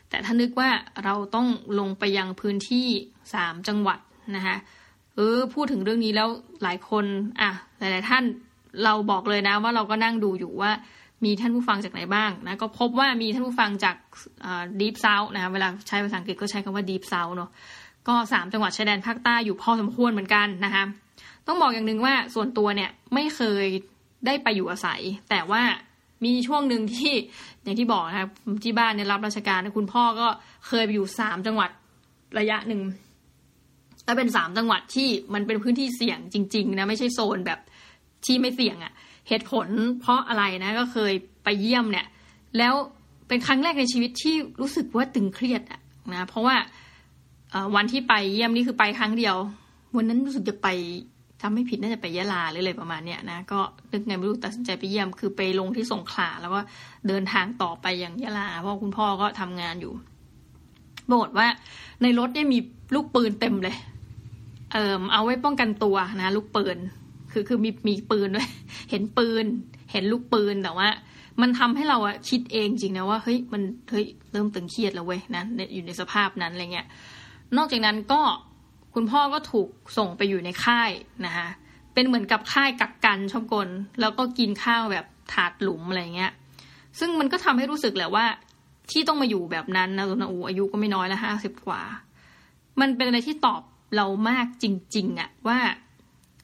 [0.10, 0.70] แต่ถ้านึกว่า
[1.04, 1.48] เราต้อง
[1.80, 2.88] ลงไปยังพื้นที่
[3.34, 4.00] สามจังหวัด
[4.36, 4.58] นะคะ
[5.16, 6.30] เออพูดถึงเรื่องนี้แล้ว
[6.64, 7.06] หลายคน
[7.42, 8.24] อะหลาย ๆ ท่าน
[8.84, 10.72] เราบอกเลยนะว่าเราก็นั่งดูอยู่ว่า
[11.26, 13.96] มีท่านผู้ฟังจากไหนบ้างนะก็พบว่ามีท่านผู้ฟังจาก
[14.80, 17.50] Deep South นะเวลาใช้ภาษาอังกฤษก็ใช้คำว่า Deep South เนาะ
[18.08, 20.84] ก็สามจังหวัดชายแดนภาคใต้อยู่พอสมควรเหมือนกันนะคะ
[21.48, 23.66] ต้องบอกอย่างหนึ่งว่าส่วนตัวเนี่ยไม่เคย
[24.26, 25.62] ได้ไปอยู่อาศัย แต่ว่า
[26.26, 27.14] มีช่วงหนึ่งที่
[27.64, 28.30] อย่างที่บอกนะครับ
[28.64, 30.28] ที่บ้านเนี่ยรับราชการคุณพ่อก็
[30.68, 31.70] เคยไปอยู่สามจังหวัด
[32.39, 32.82] ระยะหนึ่ง
[34.06, 37.60] แล้วเป็นสามจังหวัดที่มันเป็นพื้นที่เสี่ยงจริง ๆ นะไม่ใช่โซนแบบ
[38.26, 38.94] ที่ไม่เสี่ยงอะ่ะ
[39.28, 39.68] เหตุผล
[40.02, 41.14] เพราะอะไรนะก็เคย
[41.44, 42.08] ไปเยี่ยมเนี่ย
[42.58, 42.74] แล้ว
[43.28, 45.80] เป็นครั้งแรกในชีวิตที่รู้สึกว่าตึงเครียดอะ
[46.14, 46.56] นะเพราะว่า
[47.76, 49.36] วันที่ไปเยี่ยมนี่คือไปครั้งเดียว
[49.96, 50.68] วันนั้นรู้สึกจะไป
[51.42, 53.60] ทำไม่ผิดน่าจะไปยะลาหรืออะไรประมาณเนี้ยนะก็
[53.92, 56.60] นึกไงไม่รู้ตัดสินใจไปเยี่ยม คือไปลงที่สงขลาแล้วก็
[57.08, 59.94] เดินทางต่อไปอย่างยะลาเพราะคุณพ่อก็ทำงานอยู่
[61.10, 61.48] บอกว่า
[62.02, 62.60] ในรถเนี่ยมี
[62.96, 63.76] ลูกปืนเต็มเลย
[64.72, 66.78] เอ่อเอาไว้ป้องกันตัวนะ ลูกปืน
[67.32, 68.50] คือคือมีมีปืนด้วย
[68.89, 69.46] เห็นปืน
[69.92, 70.89] เห็นลูกปืนแต่ว่า
[71.42, 76.88] มันทำให้เราอะคิดเองจริงนะว่าเฮ้ยมันเฮ้ยเริ่มตึงเครียดแล้วเว้ยนะอยู่ในสภาพนั้นอะไรเงี้ย
[77.58, 78.22] นอกจากนั้นก็
[78.94, 79.68] คุณพ่อก็ถูก
[79.98, 80.92] ส่งไปอยู่ในค่าย
[81.26, 81.48] นะคะ
[81.94, 83.70] เป็นเหมือนกับค่ายกักกันชอบกล
[84.00, 86.32] แล้วก็กินข้าวแบบถาดหลุมอะไรเงี้ย
[87.00, 88.26] ซึ่งมันก็ทำให้รู้สึกแหละว่า
[88.92, 91.82] ที่ต้องมาอยู่แบบนั้นนะตุนอูอายุก็ไม่น้อยแล้วห้าสิบกว่า
[92.82, 93.62] มันเป็นอะไรที่ตอบ
[93.96, 94.66] เรามากจ
[94.96, 95.60] ริง ๆอะว่า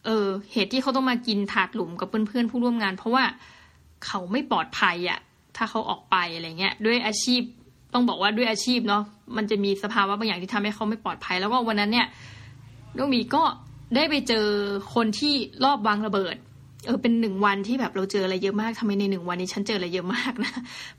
[0.05, 3.23] เออ เหตุที่เขาต้องมากินถาดหลุมกับเพื่อนๆผู้ร่วมงาน เพราะว่า
[4.05, 5.19] เขาไม่ปลอดภัยอะ
[5.55, 7.41] ถ้าเขาออกไปอะไรเงี้ย ด้วยอาชีพ
[7.93, 9.03] ต้องบอกว่าด้วยอาชีพเนาะ
[9.37, 12.07] มันจะมีสภาวะบางอย่างที่ทำให้เขาไม่ปลอดภัย แล้วก็วันนั้นเนี่ย
[12.95, 13.43] น้องมีก็
[13.95, 14.45] ได้ไปเจอ
[14.93, 15.33] คนที่
[15.63, 16.35] รอบวางระเบิด
[16.85, 20.53] เออเป็นหนึ่งวันที่แบบเราเจออะไรเยอะมากทำไมในหนึ่งวันนี้ฉันเจออะไรเยอะมากนะ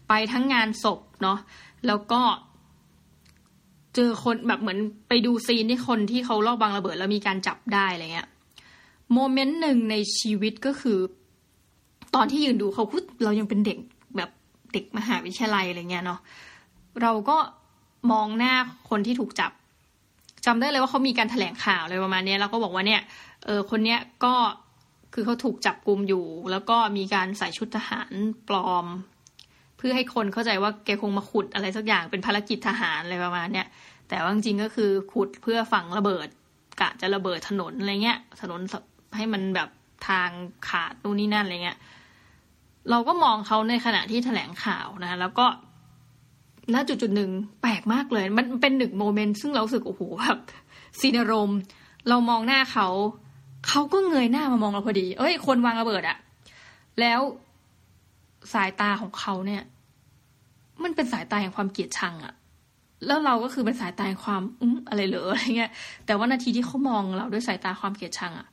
[0.09, 1.39] ไปทั้งงานศพเนาะ
[1.86, 2.20] แล้วก็
[3.95, 4.78] เจอคนแบบเหมือน
[5.09, 8.28] ไปดูซีนที่คนที่เขาลอบวางระเบิด แล้วมีการจับได้อะไรเงี้ย
[9.12, 10.99] โมเมนต์หนึ่งในชีวิตก็คือ
[12.14, 13.78] ตอนที่ยืนดูเขาพูดเรายังเป็นเด็ก
[14.16, 14.30] แบบ
[14.72, 16.20] เด็กมหาวิทยาลัยอะไรเงี้ยเนาะ
[17.03, 17.36] เราก็
[18.12, 18.55] มองหน้า
[18.91, 19.53] คนที่ถูกจับ
[20.49, 23.03] จำได้เลยว่าเขามีการถแถลงข่าวเลยประมาณนี้แล้วก็บอกว่าเนี่ย
[23.44, 24.34] เออคนเนี้ยก็
[25.14, 28.12] คือเขาถูกจับกลุมอยู่ แล้วก็มีการใส่ชุดทหาร
[28.49, 28.86] ปลอม
[29.78, 33.66] เพื่อให้คนเข้าใจว่าแกคงมาขุดอะไรสักอย่างเป็นภารกิจทหารอะไรประมาณเนี้ย
[34.09, 36.28] แต่ว่าจริงก็คือขุดเพื่อฝังระเบิด
[36.80, 38.61] กะจะระเบิดถนนอะไรเงี้ย ถนน
[39.16, 39.68] ให้มันแบบ
[40.09, 40.28] ทาง
[40.68, 41.78] ขาดนู่นนี่นั่นอะไรเงี้ย
[42.90, 45.46] เราก็มองเขาในขณะที่แถลงข่าวนะแล้วก็
[46.74, 47.30] ณจุดจุดหนึ่ง
[47.62, 50.38] แปลกมากเลย มันเป็นหนึ่งโมเมนต์ซึ่งเราสึกโอ้โหแบบ
[51.00, 51.52] ซีนารม
[52.08, 52.88] เรามองหน้าเขา
[53.68, 56.18] เขาก็เงยหน้ามามองเราพอดี เอ้ย คนวางระเบิดอะ
[57.00, 57.20] แล้ว
[58.52, 59.62] สายตาของเขาเนี่ย
[60.82, 62.34] มันเป็นสายตาแห่งความเกลียดชังอะ
[63.06, 65.70] แล้วเราก็คือเป็นสายตาแห่งความอืมอะไรเหรออะไรเงี้ย
[66.06, 68.48] แต่ว่านาทีที่เขามองเราด้วยสายตาความเกลียดชังอะ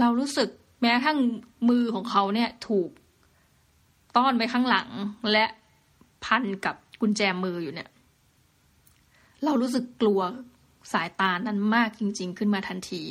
[0.00, 0.48] เรารู้สึก
[0.80, 1.18] แม้กระทั่ง
[1.68, 2.90] มือของเขาเนี่ย ถูก
[4.16, 4.88] ต้อนไปข้างหลัง
[5.32, 5.44] และ
[6.24, 7.88] พันกับ กุญแจมืออยู่เนี่ย
[9.44, 10.20] เรารู้สึกกลัว
[10.92, 13.02] สายตานั้นมากจริง ๆ ขึ้นมาทันที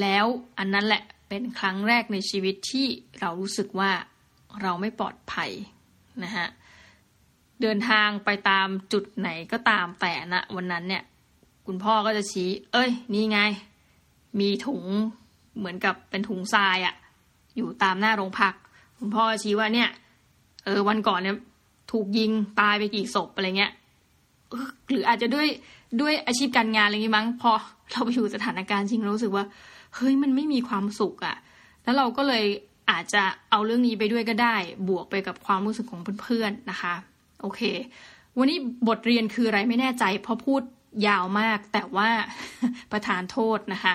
[0.00, 0.24] แล้ว
[0.58, 2.86] อันนั้นแหละเป็นครั้งแรกในชีวิตที่
[3.20, 3.90] เรารู้สึกว่า
[4.62, 5.50] เราไม่ปลอดภัย
[6.24, 6.46] นะฮะ
[7.62, 11.02] เดินทางไปตามจุดไหนก็ตามแต่นะวันนั้นเนี่ย
[11.66, 13.38] คุณพ่อก็จะชี้ เอ้ย นี่ไง
[14.40, 14.84] มีถุง
[15.58, 16.94] เหมือนกับเป็นถุงทรายอะ
[17.56, 18.54] อยู่ตามหน้าโรงพัก
[18.98, 19.90] คุณพ่อชี้ว่าเนี่ย
[20.64, 21.36] เออวันก่อนเนี่ย
[21.90, 22.30] ถูกยิง
[22.60, 23.72] ตายไปกี่ศพอะไรเงี้ย
[24.90, 25.46] หรืออาจจะด้วย
[26.00, 27.50] ด้วยอาชีพการงานอะไรเงี้มั้งพอ
[27.92, 29.44] เราไปอยู่สถานการณ์จริงเรารู้สึกว่า
[29.94, 31.36] เฮ้ยมันไม่มีความสุขอะ
[31.84, 32.44] แล้วเราก็เลย
[32.90, 34.56] อาจจะเอาเรื่องนี้ไปด้วยก็ได้
[34.88, 36.94] บวกไปกับความรู้สึกของเพื่อนๆนะคะ
[37.42, 37.60] โอเค
[38.38, 38.58] วันนี้
[38.88, 40.62] บทเรียนคืออะไรไม่แน่ใจ เพราะพูด
[41.06, 42.08] ยาวมาก แต่ว่า
[42.92, 43.94] ประธานโทษนะคะ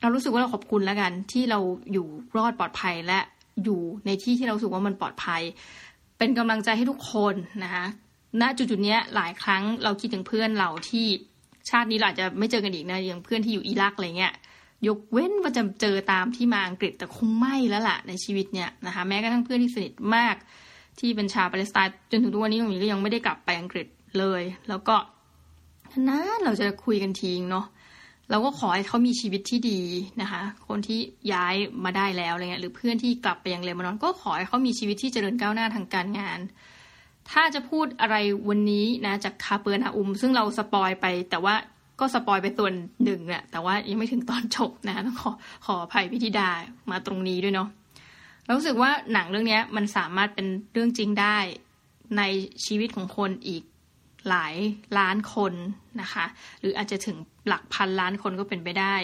[0.00, 1.58] เรารู้สึกว่าเราขอบคุณแล้วกัน ที่เรา
[1.92, 3.18] อยู่รอดปลอดภัยและ
[3.64, 5.42] อยู่ในที่ที่เราสึกว่ามันปลอดภัย
[6.24, 7.86] เป็นกำลังใจให้ทุกคนนะคะ
[8.40, 11.06] ณจุดจุดนี้หลายครั้งเราคิดถึงเพื่อนเราที่
[11.70, 14.32] ชาตินี้เราจจะไม่เจอกันอีกนะอย่างเพื่อนที่อยู่อิรักอะไรเงี้ย
[14.88, 20.34] ยกเว้นว่าจะเจอตามที่มาอังกฤษแต่คงไม่แล้วล่ะในชีวิตเนี่ยนะคะแม้กระทั่งเพื่อนที่สนิทมาก
[21.00, 23.86] ที่เป็นชาวปาเลสไตน์จนถึงทุกวันนี้ตรงนี้ก็ยังไม่ได้กลับไปอังกฤษ
[24.18, 24.96] เลย แล้วก็
[26.08, 27.66] นะเราจะคุยกันทิ้งเนาะ
[28.30, 29.80] เราก็ขอให้เขามีชีวิตที่ดี
[30.20, 31.00] นะคะ คนที่
[31.32, 31.54] ย้าย
[31.84, 36.38] มาได้แล้วอะไรเงี้ยหรือเพื่อนที่กลับไปยังเลบานอนก็ขอให้เขามีชีวิตที่เจริญก้าวหน้าทางการงาน
[37.30, 38.16] ถ้าจะพูดอะไร
[38.48, 41.54] วันนี้นะจาก Capernaum ซึ่งเรา spoil ไป แต่ว่า
[42.00, 45.32] ก็ spoil ไปส่วนหนึ่งอะแต่ว่ายังไม่ถึงตอนจบนะต้องขอ
[45.66, 46.48] ขออภัยพิธิดา
[46.90, 47.68] มาตรงนี้ด้วยเนาะ
[48.44, 51.36] เรารู้สึกว่าหนังเรื่องนี้มันสามารถเป็นเรื่องจริงได้
[52.18, 52.22] ใน
[52.66, 53.62] ชีวิตของคนอีก
[54.28, 54.54] หลาย
[54.98, 55.52] ล้านคน
[56.00, 56.24] นะคะ
[56.60, 57.16] หรืออาจจะถึง
[57.48, 58.94] หลักพันล้านคนก็เป็นไปได้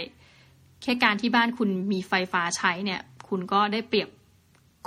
[0.82, 4.08] แค่การที่บ้านคุณมีไฟฟ้าใช้เนี่ย คุณก็ได้เปรียบ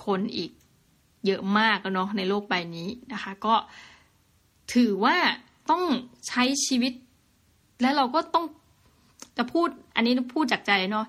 [0.06, 0.52] คนอีก
[1.26, 3.56] เยอะมากแล้วเนาะในโลกใบนี้นะคะ ก็
[4.74, 5.16] ถือว่า
[5.70, 5.84] ต้อง
[6.28, 6.94] ใช้ชีวิต
[7.82, 8.46] และเราก็ต้อง
[9.38, 11.06] จะพูดอันนี้พูดจากใจเนาะ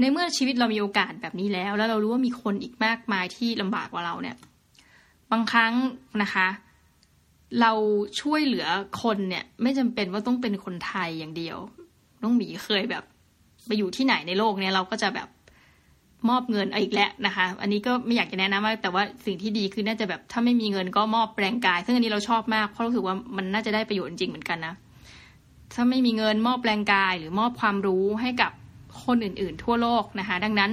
[0.00, 4.36] ในเมื่อชีวิตเรามีโอกาสแบบนี้แล้ว แล้วเรารู้ว่ามีคนอีกมากมายที่ลำบากกว่าเราเนี่ย
[5.32, 5.72] บางครั้ง
[6.22, 6.46] นะคะ
[7.60, 7.72] เรา
[8.20, 8.66] ช่วยเหลือ
[9.02, 11.58] คนเนี่ย ไม่จำเป็นว่าต้องเป็นคนไทยอย่างเดียว
[12.22, 13.04] น้องหมีเคยแบบ
[13.66, 15.28] ไปอยู่ที่ไหนในโลกเนี่ยเราก็จะแบบ
[16.28, 24.74] มอบเงินอีกแล้วนะคะ อันนี้ก็ไม่อยากจะแนะนำมากแต่ว่าสิ่งที่ดีคือน่าจะแบบถ้าไม่มีเงินก็มอบแรงกาย ซึ่งอันนี้เราชอบมากเพราะรู้สึกว่ามันน่าจะได้ประโยชน์จริงเหมือนกันนะ
[25.74, 28.52] ถ้าไม่มีเงินมอบแรงกายหรือมอบความรู้ให้กับ
[29.04, 30.70] คนอื่น ๆ ทั่วโลกนะคะ ดังนั้น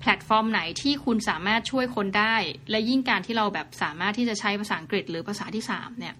[0.00, 2.34] แพลตฟอร์มไหนที่คุณสามารถช่วยคนได้
[2.70, 6.14] และยิ่งการที่เราแบบสามารถที่จะใช้ภาษาอังกฤษหรือภาษาที่สามเนี่ย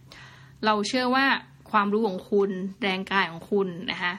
[0.64, 1.26] เราเชื่อว่า
[1.70, 2.50] ความรู้ของคุณ
[2.82, 4.14] แรงกายของคุณนะคะ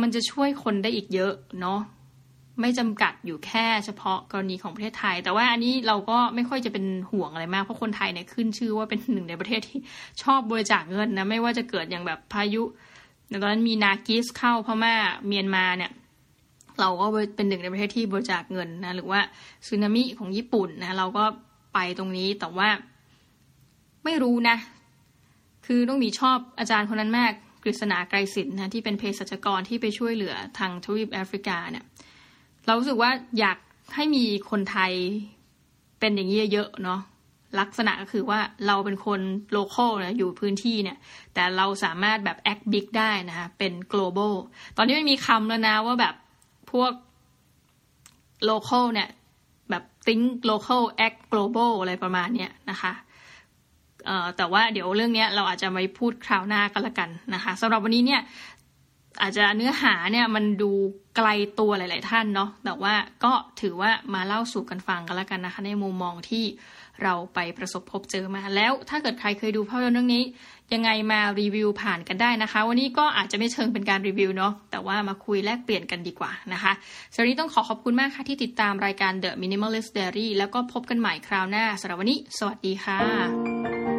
[0.00, 1.80] มันจะช่วยคนได้อีกเยอะเนาะ
[2.60, 9.78] ไม่จำกัดอยู่แค่เฉพาะกรณีของประเทศไทย แต่ว่าอันนี้เราก็ไม่ค่อยจะเป็นห่วงอะไรมาก เพราะคนไทยเนี่ยขึ้นชื่อว่าเป็นหนึ่งในประเทศที่
[10.22, 12.62] ชอบบริจาคเงินนะไม่ว่าจะเกิดอย่างแบบพายุ
[13.42, 14.94] ตอนนั้นมีนากิสเข้าพม่า
[15.26, 15.90] เมียนมาเนี่ย
[16.80, 17.06] เราก็
[17.36, 19.20] เป็นหนึ่งในประเทศที่บริจาคเงินนะหรือว่า
[19.66, 21.24] สึนามิของญี่ปุ่นนะเราก็
[21.74, 22.68] ไปตรงนี้แต่ว่า
[24.04, 24.56] ไม่รู้นะ
[25.66, 31.84] คือต้องมีชอบอาจารย์คนนั้นมากกฤษณาไกรสินนะที่เป็นเภสัชกรที่ไปช่วยเหลือทางทวีปแอฟริกาเนี่ย
[32.66, 33.58] เรารู้สึกว่าอยาก
[33.94, 34.92] ให้มีคนไทย
[36.00, 37.00] เป็นอย่างนี้เยอะเนาะ
[37.60, 39.20] ลักษณะก็คือว่าเราเป็นคน
[39.52, 40.98] local นะอยู่พื้นที่เนี่ย
[41.34, 44.34] แต่เราสามารถแบบ act big ได้นะคะเป็น global
[44.76, 46.14] ตอนนี้มันมีคำแล้วนะว่าแบบ
[46.72, 46.92] พวก
[48.44, 49.08] local เนี่ย
[49.70, 52.92] แบบ think local act global อะไรประมาณเนี้ยนะคะ
[54.36, 58.20] แต่ว่าเดี๋ยวเรื่องนี้เราอาจจะไปพูดคราวหน้ากันละกันนะคะสำหรับวันนี้เนี่ย
[59.22, 60.70] อาจจะเนื้อหาเนี่ยมันดู
[61.16, 62.94] ไกลตัวหลาย ๆ ท่านเนาะแต่ว่า
[63.24, 66.44] ก็ถือว่ามาเล่าสู่กันฟังกันล้วกันนะคะ ในมุมมองที่
[67.02, 70.24] เราไปประสบพบเจอมา แล้วถ้าเกิดใครเคยดูภาพยนตร์เรื่องนี้
[70.74, 76.72] ยังไงมารีวิวผ่านกันได้นะคะ วันนี้ก็อาจจะไม่เชิงเป็นการรีวิวเนาะแต่ว่ามาคุยแลกเปลี่ยนกันดีกว่านะคะ
[77.12, 83.89] สำหรับนี้ต้องขอขอบคุณมากค่ะที่ติดตามรายการ The Minimalist Diary แล้วก็พบกันใหม่คราวหน้าสำหรับวันนี้ สวัสดีค่ะ